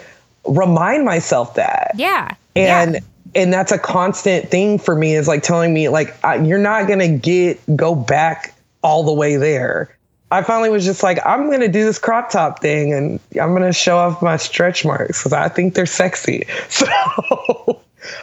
remind 0.47 1.05
myself 1.05 1.55
that. 1.55 1.93
Yeah. 1.97 2.35
and 2.57 2.95
yeah. 2.95 3.01
and 3.35 3.53
that's 3.53 3.73
a 3.73 3.79
constant 3.79 4.51
thing 4.51 4.79
for 4.79 4.95
me 4.95 5.15
is 5.15 5.29
like 5.29 5.43
telling 5.43 5.73
me 5.73 5.89
like 5.89 6.15
I, 6.25 6.37
you're 6.37 6.59
not 6.59 6.89
gonna 6.89 7.09
get 7.09 7.59
go 7.75 7.95
back 7.95 8.55
all 8.83 9.03
the 9.03 9.13
way 9.13 9.37
there 9.37 9.97
i 10.35 10.43
finally 10.43 10.69
was 10.69 10.85
just 10.85 11.03
like 11.03 11.19
i'm 11.25 11.51
gonna 11.51 11.69
do 11.69 11.85
this 11.85 11.99
crop 11.99 12.31
top 12.31 12.61
thing 12.61 12.93
and 12.93 13.21
i'm 13.41 13.53
gonna 13.53 13.73
show 13.73 13.97
off 13.97 14.21
my 14.23 14.37
stretch 14.37 14.85
marks 14.85 15.21
because 15.21 15.33
i 15.33 15.49
think 15.49 15.75
they're 15.75 15.87
sexy. 15.87 16.47
So 16.69 17.81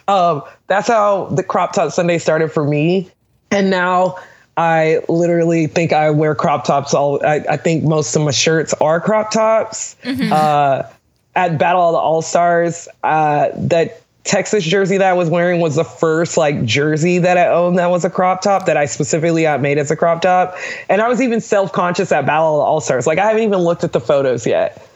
um, 0.07 0.43
that's 0.67 0.87
how 0.87 1.25
the 1.25 1.41
crop 1.43 1.73
top 1.73 1.91
sunday 1.91 2.19
started 2.19 2.51
for 2.51 2.63
me. 2.63 3.09
And 3.49 3.69
now 3.69 4.17
i 4.57 4.99
literally 5.07 5.67
think 5.67 5.93
i 5.93 6.09
wear 6.11 6.35
crop 6.35 6.65
tops 6.65 6.93
all 6.93 7.25
i, 7.25 7.43
I 7.49 7.57
think 7.57 7.83
most 7.83 8.15
of 8.15 8.21
my 8.21 8.31
shirts 8.31 8.73
are 8.75 8.99
crop 8.99 9.31
tops. 9.31 9.95
Uh, 10.31 10.83
at 11.35 11.57
Battle 11.57 11.81
of 11.81 11.93
the 11.93 11.97
All 11.97 12.21
Stars, 12.21 12.87
uh, 13.03 13.49
that 13.55 14.00
Texas 14.23 14.63
jersey 14.63 14.97
that 14.97 15.07
I 15.07 15.13
was 15.13 15.29
wearing 15.29 15.59
was 15.61 15.75
the 15.75 15.83
first 15.83 16.37
like 16.37 16.63
jersey 16.63 17.17
that 17.17 17.37
I 17.37 17.47
owned 17.47 17.79
that 17.79 17.89
was 17.89 18.05
a 18.05 18.09
crop 18.09 18.41
top 18.41 18.67
that 18.67 18.77
I 18.77 18.85
specifically 18.85 19.43
got 19.43 19.61
made 19.61 19.79
as 19.79 19.89
a 19.89 19.95
crop 19.95 20.21
top. 20.21 20.55
And 20.89 21.01
I 21.01 21.07
was 21.07 21.21
even 21.21 21.41
self 21.41 21.73
conscious 21.73 22.11
at 22.11 22.25
Battle 22.25 22.61
of 22.61 22.67
All 22.67 22.81
Stars. 22.81 23.07
Like 23.07 23.17
I 23.17 23.25
haven't 23.25 23.43
even 23.43 23.59
looked 23.59 23.83
at 23.83 23.93
the 23.93 23.99
photos 23.99 24.45
yet 24.45 24.87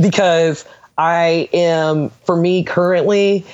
because 0.00 0.66
I 0.98 1.48
am, 1.52 2.10
for 2.10 2.36
me 2.36 2.62
currently, 2.62 3.44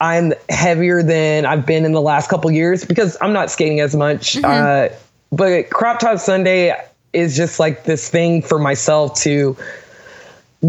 I'm 0.00 0.32
heavier 0.48 1.02
than 1.02 1.44
I've 1.44 1.66
been 1.66 1.84
in 1.84 1.92
the 1.92 2.00
last 2.00 2.30
couple 2.30 2.50
years 2.50 2.84
because 2.84 3.16
I'm 3.20 3.34
not 3.34 3.50
skating 3.50 3.80
as 3.80 3.94
much. 3.94 4.42
Uh, 4.42 4.88
but 5.30 5.70
crop 5.70 6.00
top 6.00 6.18
Sunday 6.18 6.74
is 7.12 7.36
just 7.36 7.60
like 7.60 7.84
this 7.84 8.08
thing 8.08 8.40
for 8.40 8.58
myself 8.58 9.20
to 9.20 9.56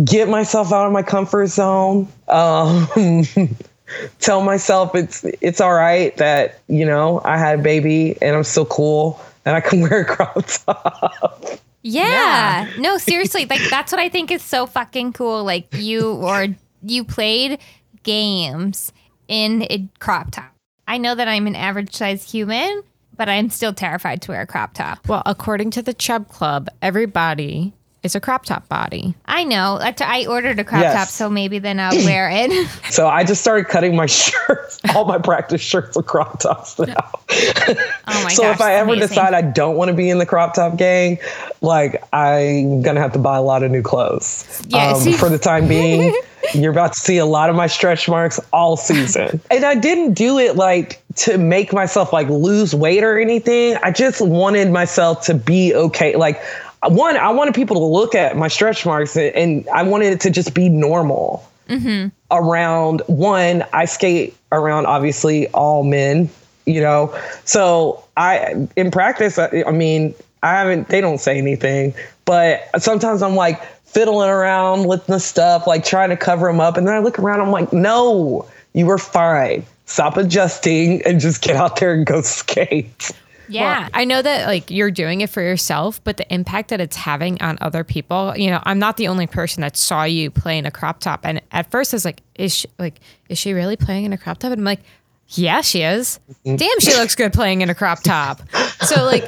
get 0.03 0.27
myself 0.29 0.71
out 0.71 0.85
of 0.85 0.91
my 0.91 1.03
comfort 1.03 1.47
zone. 1.47 2.07
Um, 2.27 2.87
tell 4.19 4.41
myself 4.41 4.95
it's 4.95 5.23
it's 5.41 5.61
all 5.61 5.73
right 5.73 6.15
that 6.17 6.59
you 6.67 6.85
know 6.85 7.21
I 7.23 7.37
had 7.37 7.59
a 7.59 7.61
baby 7.61 8.17
and 8.21 8.35
I'm 8.35 8.43
still 8.43 8.65
cool 8.65 9.21
and 9.45 9.55
I 9.55 9.61
can 9.61 9.81
wear 9.89 10.01
a 10.01 10.05
crop 10.05 10.45
top. 10.45 11.59
Yeah. 11.83 12.69
No, 12.77 12.97
seriously, 12.97 13.45
like 13.45 13.61
that's 13.69 13.91
what 13.91 13.99
I 13.99 14.09
think 14.09 14.31
is 14.31 14.43
so 14.43 14.65
fucking 14.65 15.13
cool. 15.13 15.43
Like 15.43 15.67
you 15.73 16.13
or 16.13 16.47
you 16.83 17.03
played 17.03 17.59
games 18.03 18.91
in 19.27 19.63
a 19.69 19.87
crop 19.99 20.31
top. 20.31 20.51
I 20.87 20.97
know 20.97 21.15
that 21.15 21.27
I'm 21.27 21.47
an 21.47 21.55
average 21.55 21.95
size 21.95 22.29
human, 22.29 22.83
but 23.15 23.29
I'm 23.29 23.49
still 23.49 23.73
terrified 23.73 24.21
to 24.23 24.31
wear 24.31 24.41
a 24.41 24.47
crop 24.47 24.73
top. 24.73 25.07
Well, 25.07 25.23
according 25.25 25.71
to 25.71 25.81
the 25.81 25.93
Chub 25.93 26.27
Club, 26.27 26.69
everybody 26.81 27.73
is 28.03 28.15
a 28.15 28.19
crop 28.19 28.45
top 28.45 28.67
body. 28.67 29.13
I 29.25 29.43
know. 29.43 29.77
I, 29.79 29.93
I 29.99 30.25
ordered 30.25 30.57
a 30.59 30.63
crop 30.63 30.81
Yes. 30.81 30.95
top, 30.95 31.07
so 31.09 31.29
maybe 31.29 31.59
then 31.59 31.79
I'll 31.79 31.95
wear 32.05 32.29
it. 32.31 32.67
So 32.91 33.07
I 33.07 33.23
just 33.23 33.39
started 33.41 33.67
cutting 33.69 33.95
my 33.95 34.05
shirts, 34.07 34.79
all 34.93 35.05
my 35.05 35.17
practice 35.17 35.61
shirts 35.61 35.95
are 35.95 36.03
crop 36.03 36.39
tops 36.39 36.77
now. 36.77 36.95
Oh 36.97 37.23
my 37.29 37.75
gosh. 38.23 38.35
so 38.35 38.43
gosh. 38.43 38.55
if 38.55 38.61
I 38.61 38.73
ever 38.75 38.91
amazing. 38.93 39.07
decide 39.09 39.33
I 39.33 39.41
don't 39.41 39.77
want 39.77 39.89
to 39.89 39.93
be 39.95 40.09
in 40.09 40.17
the 40.17 40.25
crop 40.25 40.53
top 40.55 40.75
gang, 40.77 41.19
like 41.61 42.03
I'm 42.13 42.81
gonna 42.81 42.99
have 42.99 43.13
to 43.13 43.19
buy 43.19 43.37
a 43.37 43.41
lot 43.41 43.63
of 43.63 43.71
new 43.71 43.81
clothes. 43.81 44.61
Yeah, 44.67 44.93
see- 44.95 45.13
um, 45.13 45.17
for 45.19 45.29
the 45.29 45.37
time 45.37 45.67
being, 45.69 46.13
you're 46.53 46.71
about 46.71 46.93
to 46.93 46.99
see 46.99 47.17
a 47.17 47.25
lot 47.25 47.49
of 47.49 47.55
my 47.55 47.67
stretch 47.67 48.09
marks 48.09 48.39
all 48.51 48.75
season. 48.75 49.39
and 49.49 49.63
I 49.63 49.75
didn't 49.75 50.15
do 50.15 50.37
it 50.37 50.55
like 50.57 51.01
to 51.17 51.37
make 51.37 51.71
myself 51.71 52.11
like 52.11 52.27
lose 52.27 52.73
weight 52.75 53.03
or 53.03 53.19
anything. 53.19 53.77
I 53.83 53.91
just 53.91 54.19
wanted 54.21 54.69
myself 54.71 55.23
to 55.27 55.33
be 55.33 55.73
okay. 55.75 56.15
Like 56.17 56.41
one, 56.87 57.17
I 57.17 57.29
wanted 57.29 57.53
people 57.53 57.75
to 57.77 57.85
look 57.85 58.15
at 58.15 58.35
my 58.35 58.47
stretch 58.47 58.85
marks 58.85 59.15
and, 59.15 59.35
and 59.35 59.69
I 59.69 59.83
wanted 59.83 60.13
it 60.13 60.19
to 60.21 60.29
just 60.29 60.53
be 60.53 60.69
normal. 60.69 61.47
Mm-hmm. 61.67 62.09
Around 62.31 63.01
one 63.07 63.63
i 63.71 63.85
skate 63.85 64.35
around 64.51 64.87
obviously 64.87 65.47
all 65.49 65.83
men 65.83 66.29
you 66.65 66.81
know? 66.81 67.17
So 67.45 68.03
i 68.17 68.67
in 68.75 68.91
practice 68.91 69.39
I, 69.39 69.63
I 69.65 69.71
mean 69.71 70.13
i 70.43 70.49
haven't 70.49 70.89
they 70.89 70.99
don't 70.99 71.19
say 71.19 71.37
anything 71.37 71.93
but 72.25 72.67
sometimes 72.81 73.21
i'm 73.21 73.35
like 73.35 73.63
fiddling 73.85 74.29
around 74.29 74.85
with 74.87 75.05
the 75.05 75.19
stuff 75.19 75.65
like 75.65 75.85
trying 75.85 76.09
to 76.09 76.17
cover 76.17 76.47
them 76.47 76.59
up 76.59 76.75
and 76.75 76.85
then 76.85 76.93
i 76.93 76.99
look 76.99 77.19
around 77.19 77.39
i'm 77.39 77.51
like 77.51 77.71
no 77.71 78.45
you 78.73 78.85
were 78.85 78.97
fine. 78.97 79.65
Stop 79.85 80.17
adjusting 80.17 81.01
and 81.03 81.19
just 81.19 81.41
get 81.41 81.55
out 81.55 81.79
there 81.79 81.93
and 81.93 82.05
go 82.05 82.21
skate 82.21 83.11
Yeah. 83.51 83.81
Well, 83.81 83.89
I 83.93 84.05
know 84.05 84.21
that 84.21 84.47
like 84.47 84.71
you're 84.71 84.91
doing 84.91 85.21
it 85.21 85.29
for 85.29 85.41
yourself, 85.41 86.03
but 86.03 86.17
the 86.17 86.33
impact 86.33 86.69
that 86.69 86.81
it's 86.81 86.95
having 86.95 87.41
on 87.41 87.57
other 87.61 87.83
people, 87.83 88.33
you 88.35 88.49
know, 88.49 88.61
I'm 88.63 88.79
not 88.79 88.97
the 88.97 89.07
only 89.07 89.27
person 89.27 89.61
that 89.61 89.77
saw 89.77 90.03
you 90.03 90.31
playing 90.31 90.65
a 90.65 90.71
crop 90.71 90.99
top. 90.99 91.21
And 91.23 91.41
at 91.51 91.69
first 91.69 91.93
I 91.93 91.95
was 91.95 92.05
like, 92.05 92.21
is 92.35 92.53
she 92.53 92.67
like, 92.79 92.99
is 93.29 93.37
she 93.37 93.53
really 93.53 93.75
playing 93.75 94.05
in 94.05 94.13
a 94.13 94.17
crop 94.17 94.39
top? 94.39 94.51
And 94.51 94.61
I'm 94.61 94.65
like, 94.65 94.81
yeah, 95.27 95.61
she 95.61 95.81
is. 95.81 96.19
Mm-hmm. 96.45 96.55
Damn, 96.57 96.79
she 96.79 96.93
looks 96.95 97.15
good 97.15 97.33
playing 97.33 97.61
in 97.61 97.69
a 97.69 97.75
crop 97.75 98.03
top. 98.03 98.41
So 98.81 99.03
like, 99.03 99.25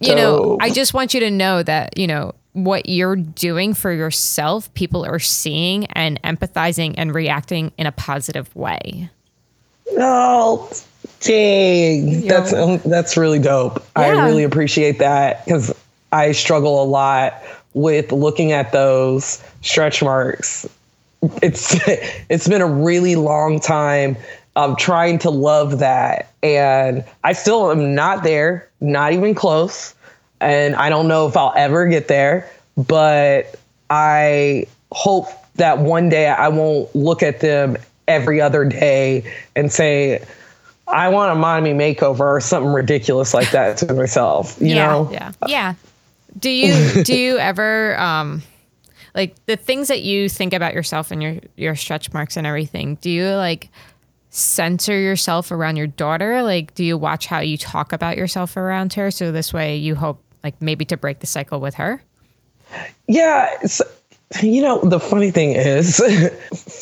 you 0.00 0.14
know, 0.14 0.58
I 0.60 0.70
just 0.70 0.94
want 0.94 1.14
you 1.14 1.20
to 1.20 1.30
know 1.30 1.62
that, 1.62 1.98
you 1.98 2.06
know, 2.06 2.34
what 2.52 2.88
you're 2.88 3.16
doing 3.16 3.74
for 3.74 3.92
yourself, 3.92 4.72
people 4.74 5.04
are 5.04 5.18
seeing 5.18 5.86
and 5.86 6.22
empathizing 6.22 6.94
and 6.96 7.12
reacting 7.12 7.72
in 7.76 7.86
a 7.86 7.92
positive 7.92 8.54
way. 8.54 9.10
Oh, 9.98 10.70
dang. 11.24 12.26
That's 12.26 12.52
um, 12.52 12.78
that's 12.84 13.16
really 13.16 13.38
dope. 13.38 13.84
I 13.96 14.10
really 14.10 14.44
appreciate 14.44 14.98
that 14.98 15.44
because 15.44 15.74
I 16.12 16.32
struggle 16.32 16.82
a 16.82 16.84
lot 16.84 17.42
with 17.72 18.12
looking 18.12 18.52
at 18.52 18.72
those 18.72 19.42
stretch 19.62 20.02
marks. 20.02 20.68
It's 21.42 21.76
it's 22.28 22.46
been 22.46 22.62
a 22.62 22.66
really 22.66 23.16
long 23.16 23.58
time 23.58 24.16
um, 24.56 24.76
trying 24.76 25.18
to 25.20 25.30
love 25.30 25.80
that, 25.80 26.30
and 26.42 27.04
I 27.24 27.32
still 27.32 27.70
am 27.70 27.94
not 27.94 28.22
there, 28.22 28.68
not 28.80 29.12
even 29.12 29.34
close, 29.34 29.94
and 30.40 30.76
I 30.76 30.90
don't 30.90 31.08
know 31.08 31.26
if 31.26 31.36
I'll 31.36 31.54
ever 31.56 31.86
get 31.86 32.06
there, 32.08 32.48
but 32.76 33.56
I 33.90 34.66
hope 34.92 35.28
that 35.56 35.78
one 35.78 36.08
day 36.08 36.28
I 36.28 36.48
won't 36.48 36.94
look 36.94 37.22
at 37.22 37.40
them 37.40 37.76
every 38.06 38.40
other 38.40 38.64
day 38.64 39.24
and 39.56 39.72
say, 39.72 40.24
I 40.86 41.08
want 41.08 41.32
a 41.32 41.34
mommy 41.34 41.72
makeover 41.72 42.20
or 42.20 42.40
something 42.40 42.72
ridiculous 42.72 43.32
like 43.34 43.50
that 43.52 43.78
to 43.78 43.94
myself. 43.94 44.56
You 44.60 44.68
Yeah. 44.68 44.86
know? 44.86 45.08
Yeah. 45.12 45.32
yeah. 45.46 45.74
Do 46.38 46.50
you 46.50 47.02
do 47.04 47.16
you 47.16 47.38
ever 47.50 47.98
um 47.98 48.42
like 49.14 49.34
the 49.46 49.56
things 49.56 49.88
that 49.88 50.02
you 50.02 50.28
think 50.28 50.52
about 50.52 50.74
yourself 50.74 51.10
and 51.10 51.22
your 51.22 51.36
your 51.56 51.74
stretch 51.74 52.12
marks 52.12 52.36
and 52.36 52.46
everything? 52.46 52.96
Do 52.96 53.10
you 53.10 53.28
like 53.30 53.70
censor 54.30 54.98
yourself 54.98 55.50
around 55.52 55.76
your 55.76 55.86
daughter? 55.86 56.42
Like 56.42 56.74
do 56.74 56.84
you 56.84 56.98
watch 56.98 57.26
how 57.26 57.40
you 57.40 57.56
talk 57.56 57.92
about 57.92 58.16
yourself 58.16 58.56
around 58.56 58.92
her 58.94 59.10
so 59.10 59.32
this 59.32 59.52
way 59.52 59.76
you 59.76 59.94
hope 59.94 60.20
like 60.42 60.60
maybe 60.60 60.84
to 60.86 60.96
break 60.96 61.20
the 61.20 61.26
cycle 61.26 61.60
with 61.60 61.74
her? 61.74 62.02
Yeah. 63.06 63.48
You 64.42 64.62
know, 64.62 64.80
the 64.80 64.98
funny 64.98 65.30
thing 65.30 65.52
is, 65.52 66.02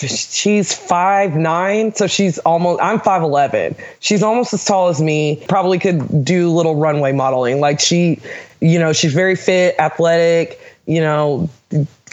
she's 0.30 0.74
five 0.74 1.36
nine, 1.36 1.94
so 1.94 2.06
she's 2.06 2.38
almost. 2.40 2.80
I'm 2.82 3.00
five 3.00 3.22
eleven. 3.22 3.76
She's 4.00 4.22
almost 4.22 4.54
as 4.54 4.64
tall 4.64 4.88
as 4.88 5.02
me. 5.02 5.44
Probably 5.48 5.78
could 5.78 6.24
do 6.24 6.50
little 6.50 6.76
runway 6.76 7.12
modeling. 7.12 7.60
Like 7.60 7.78
she, 7.80 8.20
you 8.60 8.78
know, 8.78 8.92
she's 8.92 9.12
very 9.12 9.36
fit, 9.36 9.74
athletic. 9.78 10.60
You 10.86 11.00
know, 11.00 11.50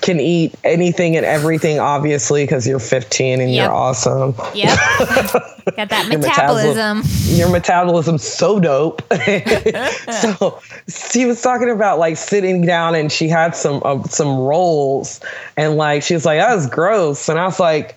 can 0.01 0.19
eat 0.19 0.53
anything 0.63 1.15
and 1.17 1.25
everything. 1.25 1.79
Obviously, 1.79 2.43
because 2.43 2.67
you're 2.67 2.79
15 2.79 3.41
and 3.41 3.51
Yep. 3.51 3.63
you're 3.63 3.73
awesome. 3.73 4.33
Yep. 4.55 4.77
Got 5.75 5.89
that 5.89 6.07
Your 6.09 6.19
metabolism. 6.19 7.03
your 7.37 7.49
metabolism's 7.49 8.23
so 8.23 8.59
dope. 8.59 9.01
so 10.21 10.59
she 10.87 11.25
was 11.25 11.41
talking 11.41 11.69
about 11.69 11.99
like 11.99 12.17
sitting 12.17 12.65
down 12.65 12.95
and 12.95 13.11
she 13.11 13.27
had 13.27 13.55
some 13.55 13.81
uh, 13.85 14.03
some 14.05 14.37
rolls 14.39 15.19
and 15.57 15.75
like 15.77 16.01
she 16.03 16.13
was 16.15 16.25
like 16.25 16.39
that 16.39 16.55
was 16.55 16.67
gross 16.67 17.29
and 17.29 17.39
I 17.39 17.45
was 17.45 17.59
like 17.59 17.95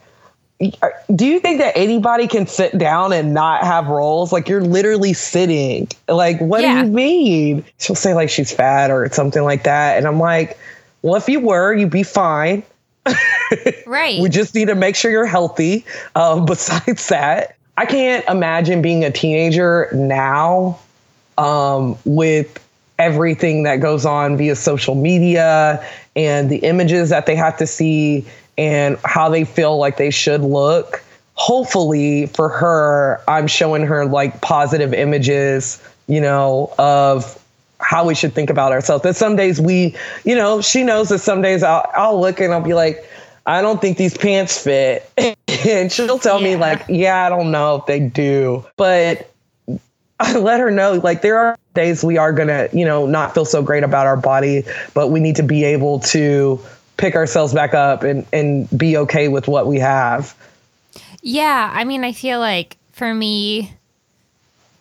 do 1.12 1.26
you 1.26 1.40
think 1.40 1.58
that 1.58 1.76
anybody 1.76 2.28
can 2.28 2.46
sit 2.46 2.78
down 2.78 3.12
and 3.12 3.34
not 3.34 3.64
have 3.64 3.88
rolls? 3.88 4.32
Like 4.32 4.48
you're 4.48 4.62
literally 4.62 5.12
sitting. 5.12 5.88
Like 6.08 6.40
what 6.40 6.62
Yeah. 6.62 6.82
do 6.82 6.86
you 6.86 6.92
mean? 6.92 7.64
She'll 7.78 7.96
say 7.96 8.14
like 8.14 8.30
she's 8.30 8.52
fat 8.52 8.88
or 8.92 9.08
something 9.10 9.42
like 9.42 9.64
that 9.64 9.96
and 9.98 10.06
I'm 10.06 10.20
like, 10.20 10.56
well 11.02 11.16
if 11.16 11.28
you 11.28 11.40
were, 11.40 11.74
you'd 11.74 11.90
be 11.90 12.02
fine. 12.02 12.62
Right. 13.86 14.22
We 14.22 14.30
just 14.30 14.54
need 14.54 14.68
to 14.68 14.74
make 14.74 14.96
sure 14.96 15.10
you're 15.10 15.26
healthy. 15.26 15.84
Um, 16.14 16.46
besides 16.46 17.08
that, 17.08 17.56
I 17.76 17.84
can't 17.84 18.24
imagine 18.26 18.80
being 18.80 19.04
a 19.04 19.10
teenager 19.10 19.90
now 19.92 20.78
um, 21.36 21.98
with 22.06 22.58
everything 22.98 23.64
that 23.64 23.76
goes 23.76 24.06
on 24.06 24.36
via 24.36 24.56
social 24.56 24.94
media 24.94 25.86
and 26.14 26.50
the 26.50 26.58
images 26.58 27.08
that 27.10 27.26
they 27.26 27.34
have 27.34 27.56
to 27.58 27.66
see 27.66 28.24
and 28.56 28.98
how 29.04 29.28
they 29.28 29.44
feel 29.44 29.78
like 29.78 29.96
they 29.96 30.10
should 30.10 30.42
look. 30.42 31.02
Hopefully, 31.34 32.26
for 32.26 32.48
her, 32.48 33.20
I'm 33.26 33.46
showing 33.46 33.84
her 33.86 34.04
like 34.04 34.40
positive 34.42 34.92
images, 34.92 35.82
you 36.06 36.20
know, 36.20 36.72
of 36.78 37.41
how 37.82 38.06
we 38.06 38.14
should 38.14 38.32
think 38.32 38.50
about 38.50 38.72
ourselves. 38.72 39.02
That 39.02 39.16
some 39.16 39.36
days 39.36 39.60
we, 39.60 39.94
you 40.24 40.34
know, 40.34 40.60
she 40.60 40.84
knows 40.84 41.08
that 41.10 41.18
some 41.18 41.42
days 41.42 41.62
I'll, 41.62 41.88
I'll 41.94 42.20
look 42.20 42.40
and 42.40 42.52
I'll 42.52 42.60
be 42.60 42.74
like, 42.74 43.08
I 43.44 43.60
don't 43.60 43.80
think 43.80 43.98
these 43.98 44.16
pants 44.16 44.62
fit. 44.62 45.10
and 45.66 45.90
she'll 45.90 46.18
tell 46.18 46.40
me, 46.40 46.56
like, 46.56 46.84
yeah, 46.88 47.26
I 47.26 47.28
don't 47.28 47.50
know 47.50 47.76
if 47.76 47.86
they 47.86 48.00
do. 48.00 48.64
But 48.76 49.30
I 50.20 50.38
let 50.38 50.60
her 50.60 50.70
know, 50.70 50.94
like, 50.94 51.22
there 51.22 51.38
are 51.38 51.58
days 51.74 52.04
we 52.04 52.16
are 52.16 52.32
going 52.32 52.48
to, 52.48 52.68
you 52.72 52.84
know, 52.84 53.06
not 53.06 53.34
feel 53.34 53.44
so 53.44 53.62
great 53.62 53.82
about 53.82 54.06
our 54.06 54.16
body, 54.16 54.64
but 54.94 55.08
we 55.08 55.20
need 55.20 55.36
to 55.36 55.42
be 55.42 55.64
able 55.64 55.98
to 56.00 56.60
pick 56.98 57.16
ourselves 57.16 57.52
back 57.52 57.74
up 57.74 58.04
and, 58.04 58.24
and 58.32 58.68
be 58.78 58.96
okay 58.96 59.28
with 59.28 59.48
what 59.48 59.66
we 59.66 59.78
have. 59.78 60.36
Yeah, 61.22 61.70
I 61.74 61.84
mean, 61.84 62.04
I 62.04 62.12
feel 62.12 62.38
like 62.38 62.76
for 62.92 63.12
me, 63.12 63.72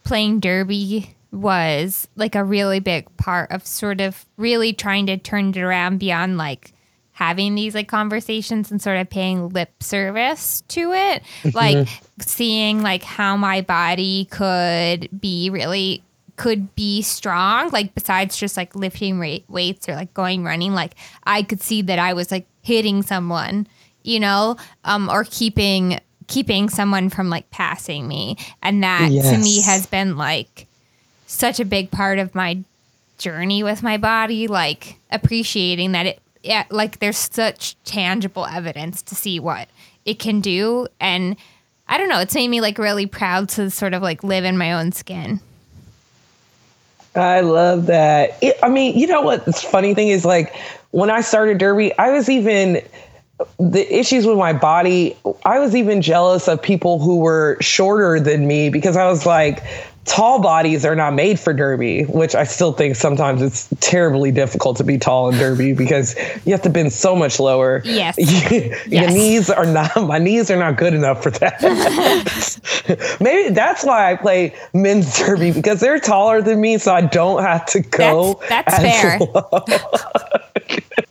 playing 0.04 0.40
derby 0.40 1.16
was 1.32 2.08
like 2.16 2.36
a 2.36 2.44
really 2.44 2.80
big 2.80 3.06
part 3.18 3.52
of 3.52 3.66
sort 3.66 4.02
of 4.02 4.26
really 4.38 4.74
trying 4.74 5.06
to 5.08 5.18
turn 5.18 5.50
it 5.50 5.58
around 5.58 5.98
beyond 5.98 6.38
like 6.38 6.74
having 7.14 7.56
these 7.56 7.76
like 7.76 7.88
conversations 7.88 8.72
and 8.72 8.82
sort 8.82 8.98
of 8.98 9.10
paying 9.10 9.50
lip 9.50 9.84
service 9.84 10.62
to 10.68 10.92
it, 10.94 11.24
like 11.54 11.88
seeing 12.20 12.82
like 12.82 13.04
how 13.04 13.38
my 13.38 13.62
body 13.62 14.26
could 14.26 15.08
be 15.20 15.50
really 15.50 16.04
could 16.38 16.74
be 16.74 17.04
strong 17.04 17.70
like 17.70 17.94
besides 17.94 18.36
just 18.36 18.58
like 18.58 18.76
lifting 18.76 19.20
weights 19.48 19.88
or 19.88 19.94
like 19.94 20.12
going 20.16 20.44
running 20.44 20.74
like 20.74 20.96
i 21.26 21.44
could 21.44 21.62
see 21.62 21.84
that 21.84 22.00
i 22.00 22.14
was 22.14 22.32
like 22.32 22.48
hitting 22.64 23.04
someone 23.04 23.68
you 24.02 24.20
know 24.20 24.56
um 24.84 25.08
or 25.08 25.24
keeping 25.26 26.00
keeping 26.32 26.70
someone 26.70 27.10
from 27.10 27.30
like 27.30 27.50
passing 27.52 28.08
me. 28.08 28.38
And 28.64 28.84
that 28.84 29.10
to 29.10 29.38
me 29.38 29.62
has 29.62 29.86
been 29.86 30.16
like 30.16 30.68
such 31.32 31.60
a 31.60 31.66
big 31.66 31.90
part 31.92 32.20
of 32.20 32.36
my 32.36 32.60
journey 33.18 33.64
with 33.64 33.84
my 33.84 33.98
body 33.98 34.48
like 34.48 34.98
appreciating 35.12 35.92
that 35.92 36.06
it 36.06 36.20
yeah 36.44 36.66
like 36.72 37.00
there's 37.00 37.18
such 37.18 37.76
tangible 37.84 38.46
evidence 38.48 39.02
to 39.02 39.14
see 39.14 39.40
what 39.40 39.70
it 40.06 40.18
can 40.18 40.42
do 40.42 40.88
and 41.00 41.36
i 41.88 41.98
don't 41.98 42.10
know 42.10 42.20
it's 42.20 42.34
made 42.34 42.48
me 42.48 42.60
like 42.60 42.78
really 42.78 43.06
proud 43.06 43.48
to 43.48 43.70
sort 43.70 43.94
of 43.94 44.02
like 44.02 44.24
live 44.24 44.44
in 44.44 44.58
my 44.58 44.74
own 44.74 44.92
skin 44.92 45.40
I 47.14 47.42
love 47.42 47.88
that. 47.88 48.38
It, 48.42 48.58
I 48.64 48.70
mean, 48.70 48.98
you 48.98 49.06
know 49.06 49.20
what? 49.20 49.44
The 49.44 49.52
funny 49.52 49.94
thing 49.94 50.08
is, 50.08 50.24
like, 50.24 50.56
when 50.92 51.10
I 51.10 51.20
started 51.20 51.58
Derby, 51.58 51.92
I 51.98 52.10
was 52.12 52.30
even 52.30 52.82
the 53.60 53.94
issues 53.94 54.26
with 54.26 54.38
my 54.38 54.54
body. 54.54 55.18
I 55.44 55.60
was 55.60 55.76
even 55.76 56.02
jealous 56.02 56.48
of 56.48 56.62
people 56.62 57.00
who 57.00 57.18
were 57.20 57.58
shorter 57.60 58.20
than 58.20 58.48
me 58.48 58.70
because 58.70 58.96
I 58.96 59.08
was 59.08 59.26
like, 59.26 59.62
tall 60.06 60.42
bodies 60.42 60.84
are 60.84 60.96
not 60.96 61.14
made 61.14 61.40
for 61.40 61.54
Derby, 61.54 62.04
which 62.04 62.34
I 62.36 62.44
still 62.44 62.74
think 62.74 62.96
sometimes 62.96 63.42
it's 63.42 63.68
terribly 63.82 64.32
difficult 64.32 64.78
to 64.78 64.84
be 64.84 64.98
tall 64.98 65.30
in 65.30 65.38
Derby 65.38 65.74
because 65.78 66.16
you 66.46 66.52
have 66.54 66.62
to 66.64 66.70
bend 66.70 66.92
so 66.92 67.16
much 67.16 67.40
lower. 67.40 67.82
Yes. 67.86 68.18
Your 68.52 68.76
Yes. 68.88 69.14
knees 69.14 69.50
are 69.50 69.66
not, 69.66 69.96
my 70.08 70.18
knees 70.18 70.50
are 70.50 70.58
not 70.58 70.78
good 70.78 70.94
enough 70.94 71.22
for 71.24 71.30
that. 71.32 71.62
Maybe 73.22 73.54
that's 73.54 73.84
why 73.86 74.12
I 74.12 74.16
play 74.16 74.56
men's 74.74 75.18
derby 75.20 75.52
because 75.52 75.80
they're 75.80 76.00
taller 76.00 76.42
than 76.42 76.60
me, 76.62 76.78
so 76.78 76.94
I 76.94 77.02
don't 77.02 77.42
have 77.44 77.66
to 77.68 77.82
go. 77.82 78.40
That's- 78.50 78.82
that's 78.82 79.02
fair. 79.02 79.20
low. 79.20 79.66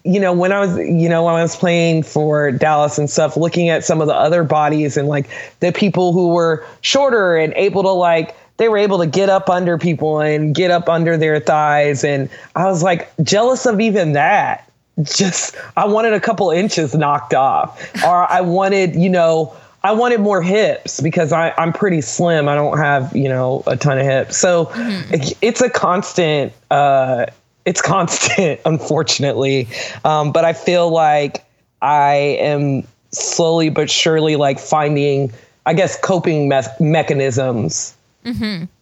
you 0.05 0.19
know, 0.21 0.33
when 0.33 0.51
I 0.53 0.61
was, 0.61 0.77
you 0.79 1.09
know, 1.09 1.25
when 1.25 1.35
I 1.35 1.43
was 1.43 1.55
playing 1.57 2.03
for 2.03 2.51
Dallas 2.51 2.99
and 2.99 3.09
stuff, 3.09 3.37
looking 3.37 3.69
at 3.69 3.85
some 3.85 4.01
of 4.01 4.07
the 4.09 4.15
other 4.15 4.43
bodies 4.45 4.97
and 4.97 5.07
like 5.09 5.29
the 5.61 5.73
people 5.73 6.13
who 6.13 6.29
were 6.35 6.65
shorter 6.81 7.37
and 7.37 7.53
able 7.55 7.83
to 7.83 7.91
like, 7.91 8.35
they 8.61 8.69
were 8.69 8.77
able 8.77 8.99
to 8.99 9.07
get 9.07 9.31
up 9.31 9.49
under 9.49 9.79
people 9.79 10.21
and 10.21 10.55
get 10.55 10.71
up 10.71 10.87
under 10.87 11.17
their 11.17 11.41
thighs. 11.41 12.05
And 12.05 12.29
I 12.55 12.67
was 12.67 12.83
like 12.83 13.11
jealous 13.23 13.65
of 13.65 13.81
even 13.81 14.13
that. 14.13 14.71
Just, 15.03 15.57
I 15.79 15.87
wanted 15.87 16.13
a 16.13 16.21
couple 16.21 16.51
inches 16.51 16.95
knocked 16.95 17.33
off, 17.33 17.81
or 18.05 18.31
I 18.31 18.43
wanted, 18.43 18.95
you 18.97 19.09
know, 19.09 19.57
I 19.83 19.93
wanted 19.93 20.21
more 20.21 20.43
hips 20.43 21.01
because 21.01 21.33
I, 21.33 21.55
I'm 21.57 21.73
pretty 21.73 22.03
slim. 22.03 22.51
I 22.51 22.55
don't 22.55 22.77
have, 22.77 23.17
you 23.17 23.31
know, 23.31 23.63
a 23.67 23.79
ton 23.79 23.99
of 23.99 24.05
hips. 24.05 24.37
So 24.37 24.71
it- 24.75 25.39
it's 25.41 25.63
a 25.63 25.71
constant, 25.71 26.53
uh, 26.71 27.25
it's 27.65 27.81
constant, 27.95 28.61
unfortunately. 28.67 29.69
Um, 30.05 30.33
but 30.33 30.45
I 30.45 30.53
feel 30.53 30.91
like 30.91 31.47
I 31.81 32.13
am 32.39 32.83
slowly 33.11 33.71
but 33.71 33.89
surely 33.91 34.37
like 34.37 34.59
finding, 34.59 35.33
I 35.65 35.73
guess, 35.73 35.99
coping 35.99 36.51
me- 36.51 36.61
mechanisms. 36.79 37.95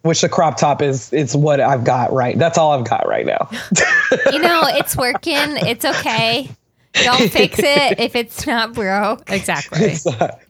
Which 0.02 0.20
the 0.20 0.28
crop 0.28 0.56
top 0.56 0.82
is 0.82 1.12
is 1.12 1.36
what 1.36 1.60
I've 1.60 1.84
got 1.84 2.12
right. 2.12 2.38
That's 2.38 2.58
all 2.58 2.72
I've 2.72 2.88
got 2.88 3.06
right 3.08 3.26
now. 3.26 3.48
you 4.32 4.40
know 4.40 4.62
it's 4.64 4.96
working 4.96 5.56
it's 5.58 5.84
okay 5.84 6.50
don't 6.94 7.30
fix 7.30 7.58
it 7.58 8.00
if 8.00 8.16
it's 8.16 8.46
not 8.46 8.72
broke 8.72 9.30
Exactly. 9.30 9.90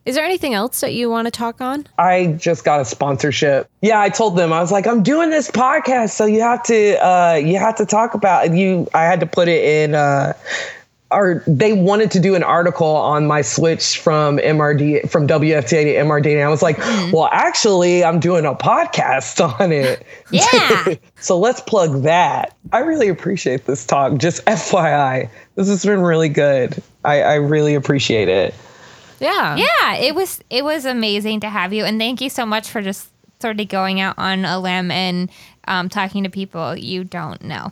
Is 0.05 0.15
there 0.15 0.23
anything 0.23 0.53
else 0.53 0.81
that 0.81 0.93
you 0.93 1.09
want 1.09 1.25
to 1.27 1.31
talk 1.31 1.61
on? 1.61 1.85
I 1.97 2.27
just 2.37 2.65
got 2.65 2.79
a 2.79 2.85
sponsorship. 2.85 3.69
Yeah, 3.81 3.99
I 3.99 4.09
told 4.09 4.37
them 4.37 4.51
I 4.53 4.59
was 4.59 4.71
like, 4.71 4.87
I'm 4.87 5.03
doing 5.03 5.29
this 5.29 5.51
podcast, 5.51 6.11
so 6.11 6.25
you 6.25 6.41
have 6.41 6.63
to 6.63 7.05
uh, 7.05 7.33
you 7.35 7.57
have 7.57 7.75
to 7.75 7.85
talk 7.85 8.13
about 8.13 8.53
you. 8.53 8.87
I 8.93 9.03
had 9.03 9.19
to 9.19 9.25
put 9.25 9.47
it 9.47 9.63
in. 9.63 9.95
Uh, 9.95 10.33
or 11.11 11.43
they 11.47 11.73
wanted 11.73 12.11
to 12.11 12.19
do 12.19 12.35
an 12.35 12.43
article 12.43 12.87
on 12.87 13.25
my 13.25 13.41
switch 13.41 13.99
from 13.99 14.37
MRD 14.37 15.09
from 15.09 15.27
WFTDA 15.27 15.69
to 15.69 15.95
MRD, 15.95 16.33
and 16.33 16.43
I 16.43 16.49
was 16.49 16.61
like, 16.61 16.77
well, 17.11 17.29
actually, 17.31 18.03
I'm 18.03 18.19
doing 18.19 18.45
a 18.45 18.53
podcast 18.53 19.43
on 19.59 19.71
it. 19.71 20.05
Yeah. 20.31 20.95
so 21.19 21.39
let's 21.39 21.61
plug 21.61 22.03
that. 22.03 22.55
I 22.71 22.79
really 22.79 23.07
appreciate 23.07 23.65
this 23.65 23.85
talk. 23.85 24.17
Just 24.17 24.45
FYI, 24.45 25.29
this 25.55 25.67
has 25.67 25.83
been 25.83 26.01
really 26.01 26.29
good. 26.29 26.81
I, 27.03 27.21
I 27.21 27.33
really 27.35 27.75
appreciate 27.75 28.29
it. 28.29 28.53
Yeah. 29.19 29.57
yeah 29.57 29.95
it 29.95 30.15
was 30.15 30.39
it 30.49 30.63
was 30.63 30.85
amazing 30.85 31.41
to 31.41 31.49
have 31.49 31.73
you 31.73 31.83
and 31.83 31.99
thank 31.99 32.21
you 32.21 32.29
so 32.29 32.45
much 32.45 32.69
for 32.69 32.81
just 32.81 33.09
sort 33.41 33.59
of 33.59 33.67
going 33.67 33.99
out 33.99 34.15
on 34.17 34.45
a 34.45 34.59
limb 34.59 34.91
and 34.91 35.29
um, 35.67 35.89
talking 35.89 36.23
to 36.23 36.29
people 36.29 36.77
you 36.77 37.03
don't 37.03 37.41
know 37.41 37.71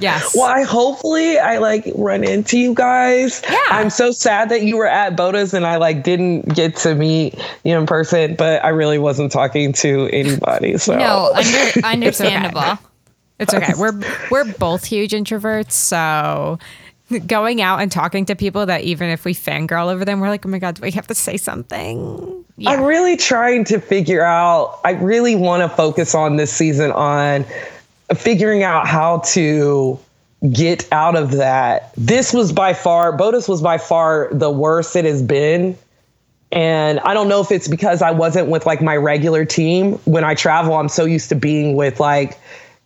Yes. 0.00 0.34
Well, 0.34 0.46
I 0.46 0.62
hopefully 0.62 1.38
I 1.38 1.58
like 1.58 1.90
run 1.94 2.24
into 2.24 2.58
you 2.58 2.74
guys. 2.74 3.42
Yeah. 3.48 3.58
I'm 3.70 3.90
so 3.90 4.10
sad 4.10 4.48
that 4.48 4.62
you 4.62 4.76
were 4.76 4.86
at 4.86 5.16
Boda's 5.16 5.54
and 5.54 5.66
I 5.66 5.76
like 5.76 6.02
didn't 6.02 6.54
get 6.54 6.76
to 6.76 6.94
meet 6.94 7.34
you 7.64 7.76
in 7.76 7.86
person, 7.86 8.34
but 8.34 8.64
I 8.64 8.68
really 8.68 8.98
wasn't 8.98 9.32
talking 9.32 9.72
to 9.74 10.08
anybody. 10.12 10.76
So 10.78 10.96
no 10.96 11.32
under, 11.34 11.80
understandable 11.86 12.78
It's 13.38 13.54
okay. 13.54 13.72
We're 13.78 14.00
we're 14.30 14.52
both 14.54 14.84
huge 14.84 15.12
introverts, 15.12 15.72
so 15.72 16.58
going 17.26 17.60
out 17.60 17.80
and 17.80 17.92
talking 17.92 18.24
to 18.26 18.34
people 18.34 18.66
that 18.66 18.82
even 18.82 19.10
if 19.10 19.24
we 19.24 19.32
fangirl 19.32 19.92
over 19.92 20.04
them, 20.04 20.20
we're 20.20 20.28
like, 20.28 20.44
oh 20.44 20.48
my 20.48 20.58
god, 20.58 20.76
do 20.76 20.82
we 20.82 20.90
have 20.90 21.06
to 21.06 21.14
say 21.14 21.36
something? 21.36 22.44
I'm 22.66 22.82
really 22.82 23.16
trying 23.16 23.64
to 23.64 23.80
figure 23.80 24.22
out. 24.22 24.80
I 24.84 24.92
really 24.92 25.36
want 25.36 25.62
to 25.62 25.76
focus 25.76 26.14
on 26.14 26.36
this 26.36 26.52
season 26.52 26.90
on 26.92 27.44
figuring 28.14 28.62
out 28.62 28.86
how 28.86 29.18
to 29.18 29.98
get 30.52 30.90
out 30.92 31.16
of 31.16 31.32
that. 31.32 31.92
This 31.96 32.32
was 32.32 32.52
by 32.52 32.74
far, 32.74 33.16
BOTAS 33.16 33.48
was 33.48 33.62
by 33.62 33.78
far 33.78 34.28
the 34.32 34.50
worst 34.50 34.96
it 34.96 35.04
has 35.04 35.22
been. 35.22 35.76
And 36.52 37.00
I 37.00 37.14
don't 37.14 37.28
know 37.28 37.40
if 37.40 37.50
it's 37.50 37.68
because 37.68 38.02
I 38.02 38.12
wasn't 38.12 38.48
with 38.48 38.66
like 38.66 38.80
my 38.80 38.96
regular 38.96 39.44
team. 39.44 39.94
When 40.04 40.24
I 40.24 40.34
travel, 40.34 40.74
I'm 40.74 40.88
so 40.88 41.04
used 41.04 41.28
to 41.30 41.34
being 41.34 41.74
with 41.74 41.98
like, 41.98 42.38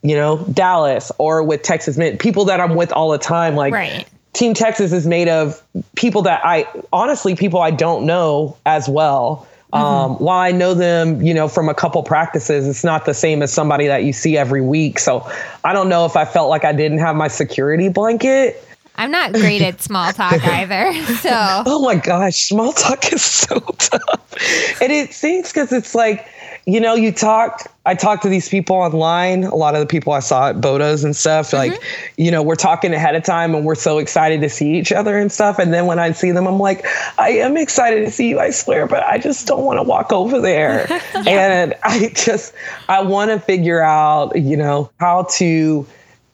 you 0.03 0.15
know, 0.15 0.39
Dallas 0.53 1.13
or 1.19 1.43
with 1.43 1.63
Texas 1.63 1.99
Men's, 1.99 2.19
people 2.19 2.47
that 2.47 2.61
I'm 2.61 2.75
with 2.75 2.91
all 2.93 3.11
the 3.11 3.19
time. 3.19 3.57
Like, 3.57 3.75
Right. 3.75 4.07
Team 4.33 4.55
Texas 4.55 4.93
is 4.93 5.07
made 5.07 5.29
of 5.29 5.61
people 5.97 6.23
that 6.23 6.41
I 6.45 6.67
honestly 6.93 7.35
people 7.35 7.61
I 7.61 7.73
don't 7.73 8.07
know 8.07 8.57
as 8.65 8.89
well. 8.89 9.47
Um, 9.73 10.17
while 10.17 10.39
I 10.39 10.51
know 10.53 10.75
them, 10.75 11.23
you 11.23 11.33
know, 11.33 11.47
from 11.49 11.69
a 11.69 11.75
couple 11.75 12.03
practices, 12.03 12.67
it's 12.67 12.83
not 12.83 13.05
the 13.05 13.15
same 13.15 13.43
as 13.43 13.53
somebody 13.53 13.87
that 13.87 14.03
you 14.05 14.13
see 14.13 14.37
every 14.37 14.61
week. 14.61 14.99
So 14.99 15.25
I 15.65 15.73
don't 15.73 15.89
know 15.89 16.05
if 16.07 16.17
I 16.17 16.25
felt 16.25 16.49
like 16.51 16.65
I 16.65 16.73
didn't 16.73 16.99
have 16.99 17.15
my 17.15 17.29
security 17.29 17.89
blanket. 17.89 18.63
i'm 18.97 19.11
not 19.13 19.33
great 19.33 19.63
at 19.63 19.81
small 19.81 20.13
talk 20.13 20.45
either 20.59 20.93
so 21.23 21.31
Oh 21.67 21.81
my 21.83 21.95
gosh, 21.95 22.37
small 22.49 22.73
talk 22.73 23.13
is 23.13 23.23
so 23.23 23.59
tough. 23.79 24.81
And 24.83 24.91
it 24.93 25.13
stinks 25.15 25.53
because 25.53 25.73
it's 25.73 25.95
like, 25.95 26.27
you 26.71 26.81
know, 26.81 26.95
you 26.95 27.11
talk, 27.11 27.67
I 27.85 27.95
talk 27.95 28.21
to 28.23 28.29
these 28.29 28.49
people 28.49 28.77
online, 28.77 29.45
a 29.45 29.55
lot 29.55 29.75
of 29.75 29.81
the 29.81 29.87
people 29.87 30.13
I 30.13 30.21
saw 30.21 30.51
at 30.51 30.61
BOTAS 30.61 31.05
and 31.05 31.17
stuff, 31.17 31.51
mm-hmm. 31.51 31.73
like, 31.73 31.83
you 32.17 32.31
know, 32.31 32.43
we're 32.43 32.55
talking 32.55 32.95
ahead 32.95 33.15
of 33.15 33.25
time 33.25 33.55
and 33.55 33.65
we're 33.65 33.75
so 33.75 33.99
excited 33.99 34.41
to 34.43 34.49
see 34.49 34.79
each 34.79 34.93
other 34.93 35.19
and 35.19 35.33
stuff. 35.33 35.59
And 35.59 35.73
then 35.73 35.87
when 35.87 35.99
I 35.99 36.13
see 36.13 36.31
them, 36.31 36.47
I'm 36.47 36.59
like, 36.59 36.87
I 37.19 37.31
am 37.31 37.57
excited 37.57 38.05
to 38.05 38.11
see 38.11 38.29
you, 38.29 38.39
I 38.39 38.51
swear, 38.51 38.87
but 38.87 39.03
I 39.03 39.19
just 39.19 39.47
don't 39.47 39.65
want 39.65 39.79
to 39.79 39.83
walk 39.83 40.13
over 40.13 40.41
there. 40.41 40.87
And 41.27 41.75
I 41.85 42.11
just, 42.15 42.55
I 42.89 43.03
want 43.03 43.31
to 43.31 43.39
figure 43.39 43.83
out, 43.83 44.37
you 44.37 44.57
know, 44.57 44.91
how 44.99 45.25
to 45.35 45.87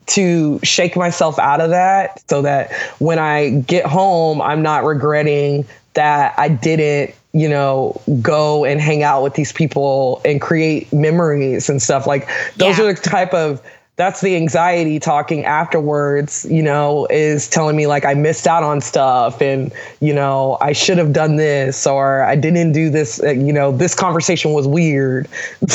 to 0.06 0.60
shake 0.62 0.96
myself 0.96 1.38
out 1.38 1.60
of 1.60 1.70
that 1.70 2.22
so 2.30 2.42
that 2.42 2.72
when 2.98 3.18
I 3.18 3.50
get 3.50 3.84
home, 3.84 4.40
I'm 4.40 4.62
not 4.62 4.84
regretting 4.84 5.66
that 5.94 6.34
I 6.38 6.48
didn't, 6.48 7.14
you 7.38 7.48
know, 7.48 8.00
go 8.22 8.64
and 8.64 8.80
hang 8.80 9.02
out 9.02 9.22
with 9.22 9.34
these 9.34 9.52
people 9.52 10.20
and 10.24 10.40
create 10.40 10.90
memories 10.92 11.68
and 11.68 11.82
stuff. 11.82 12.06
Like 12.06 12.26
those 12.56 12.78
Yeah. 12.78 12.84
are 12.84 12.92
the 12.94 13.00
type 13.00 13.34
of 13.34 13.60
that's 13.96 14.20
the 14.20 14.36
anxiety 14.36 15.00
talking 15.00 15.44
afterwards, 15.46 16.46
you 16.50 16.62
know, 16.62 17.06
is 17.08 17.48
telling 17.48 17.76
me 17.76 17.86
like 17.86 18.04
I 18.04 18.12
missed 18.12 18.46
out 18.46 18.62
on 18.62 18.82
stuff 18.82 19.40
and, 19.40 19.72
you 20.00 20.12
know, 20.12 20.58
I 20.60 20.72
should 20.72 20.98
have 20.98 21.14
done 21.14 21.36
this 21.36 21.86
or 21.86 22.22
I 22.22 22.36
didn't 22.36 22.72
do 22.72 22.90
this, 22.90 23.22
uh, 23.22 23.30
you 23.30 23.54
know, 23.54 23.72
this 23.72 23.94
conversation 23.94 24.52
was 24.52 24.66
weird. 24.66 25.28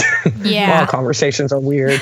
Yeah. 0.43 0.81
All 0.81 0.87
conversations 0.87 1.53
are 1.53 1.59
weird. 1.59 2.01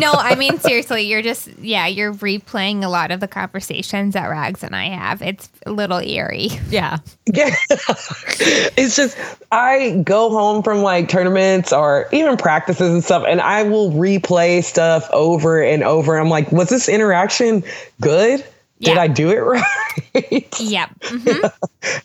No, 0.00 0.12
I 0.12 0.34
mean 0.34 0.58
seriously, 0.58 1.02
you're 1.02 1.22
just 1.22 1.48
yeah, 1.58 1.86
you're 1.86 2.14
replaying 2.14 2.82
a 2.82 2.88
lot 2.88 3.10
of 3.10 3.20
the 3.20 3.28
conversations 3.28 4.14
that 4.14 4.26
Rags 4.26 4.62
and 4.62 4.74
I 4.74 4.86
have. 4.86 5.22
It's 5.22 5.48
a 5.66 5.72
little 5.72 5.98
eerie. 5.98 6.48
Yeah. 6.70 6.98
Yeah. 7.26 7.54
it's 7.68 8.96
just 8.96 9.16
I 9.50 10.02
go 10.04 10.30
home 10.30 10.62
from 10.62 10.82
like 10.82 11.08
tournaments 11.08 11.72
or 11.72 12.08
even 12.12 12.36
practices 12.36 12.90
and 12.92 13.04
stuff 13.04 13.24
and 13.28 13.40
I 13.40 13.62
will 13.62 13.92
replay 14.18 14.62
stuff 14.64 15.08
over 15.12 15.62
and 15.62 15.82
over. 15.82 16.18
I'm 16.18 16.28
like, 16.28 16.50
was 16.52 16.68
this 16.68 16.88
interaction 16.88 17.62
good? 18.00 18.44
did 18.80 18.98
I 18.98 19.06
do 19.06 19.30
it 19.30 19.36
right? 20.14 20.60
Yep. 20.60 20.90
Mhm. 21.02 21.52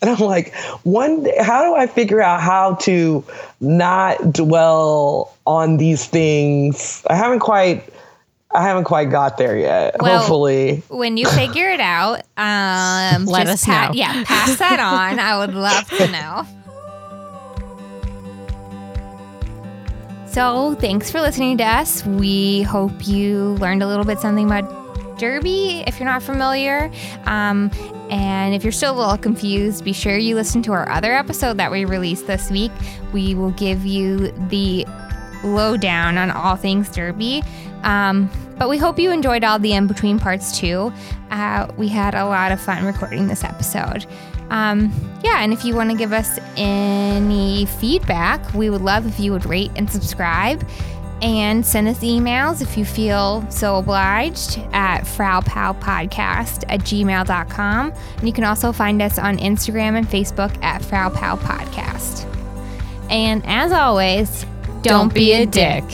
and 0.00 0.10
I'm 0.10 0.18
like, 0.20 0.54
one 0.84 1.24
day, 1.24 1.34
how 1.40 1.64
do 1.64 1.74
I 1.74 1.88
figure 1.88 2.22
out 2.22 2.40
how 2.40 2.74
to 2.86 3.24
not 3.60 4.32
dwell 4.32 5.34
on 5.44 5.76
these 5.78 6.06
things? 6.06 7.02
I 7.10 7.16
haven't 7.16 7.40
quite, 7.40 7.92
I 8.54 8.62
haven't 8.62 8.84
quite 8.84 9.10
got 9.10 9.38
there 9.38 9.58
yet. 9.58 9.96
Well, 10.00 10.18
Hopefully, 10.20 10.84
When 10.88 11.16
you 11.16 11.26
figure 11.28 11.68
it 11.68 11.80
out, 11.80 12.20
um, 12.36 13.26
Let 13.26 13.46
just 13.46 13.64
us 13.64 13.66
pa- 13.66 13.88
know. 13.88 13.94
Yeah, 13.94 14.22
pass 14.24 14.56
that 14.58 14.78
on. 14.78 15.18
I 15.18 15.36
would 15.38 15.54
love 15.54 15.88
to 15.90 16.06
know. 16.08 16.46
So, 20.38 20.76
thanks 20.76 21.10
for 21.10 21.20
listening 21.20 21.58
to 21.58 21.64
us. 21.64 22.06
We 22.06 22.62
hope 22.62 23.08
you 23.08 23.56
learned 23.56 23.82
a 23.82 23.88
little 23.88 24.04
bit 24.04 24.20
something 24.20 24.46
about 24.46 25.18
Derby 25.18 25.82
if 25.88 25.98
you're 25.98 26.08
not 26.08 26.22
familiar. 26.22 26.92
Um, 27.24 27.72
and 28.08 28.54
if 28.54 28.62
you're 28.62 28.70
still 28.70 28.96
a 28.96 28.98
little 29.00 29.18
confused, 29.18 29.84
be 29.84 29.92
sure 29.92 30.16
you 30.16 30.36
listen 30.36 30.62
to 30.62 30.72
our 30.74 30.88
other 30.90 31.12
episode 31.12 31.56
that 31.56 31.72
we 31.72 31.84
released 31.84 32.28
this 32.28 32.52
week. 32.52 32.70
We 33.12 33.34
will 33.34 33.50
give 33.50 33.84
you 33.84 34.30
the 34.48 34.86
lowdown 35.42 36.16
on 36.18 36.30
all 36.30 36.54
things 36.54 36.88
Derby. 36.88 37.42
Um, 37.82 38.30
but 38.58 38.68
we 38.68 38.78
hope 38.78 39.00
you 39.00 39.10
enjoyed 39.10 39.42
all 39.42 39.58
the 39.58 39.72
in 39.72 39.88
between 39.88 40.20
parts 40.20 40.56
too. 40.56 40.92
Uh, 41.32 41.66
we 41.76 41.88
had 41.88 42.14
a 42.14 42.26
lot 42.26 42.52
of 42.52 42.60
fun 42.60 42.84
recording 42.84 43.26
this 43.26 43.42
episode. 43.42 44.06
Um, 44.50 44.92
yeah, 45.22 45.42
and 45.42 45.52
if 45.52 45.64
you 45.64 45.74
want 45.74 45.90
to 45.90 45.96
give 45.96 46.12
us 46.12 46.38
any 46.56 47.66
feedback, 47.66 48.54
we 48.54 48.70
would 48.70 48.82
love 48.82 49.06
if 49.06 49.20
you 49.20 49.32
would 49.32 49.46
rate 49.46 49.70
and 49.76 49.90
subscribe 49.90 50.66
and 51.20 51.66
send 51.66 51.88
us 51.88 51.98
emails 51.98 52.62
if 52.62 52.76
you 52.78 52.84
feel 52.84 53.48
so 53.50 53.76
obliged 53.76 54.58
at 54.72 55.02
frowpowpodcast 55.02 56.64
at 56.68 56.80
gmail.com. 56.80 57.92
And 58.16 58.26
you 58.26 58.32
can 58.32 58.44
also 58.44 58.72
find 58.72 59.02
us 59.02 59.18
on 59.18 59.38
Instagram 59.38 59.96
and 59.96 60.06
Facebook 60.06 60.62
at 60.62 60.80
frowpowpodcast. 60.82 62.24
And 63.10 63.44
as 63.46 63.72
always, 63.72 64.46
don't, 64.82 65.12
be 65.12 65.32
a 65.32 65.46
dick. 65.46 65.84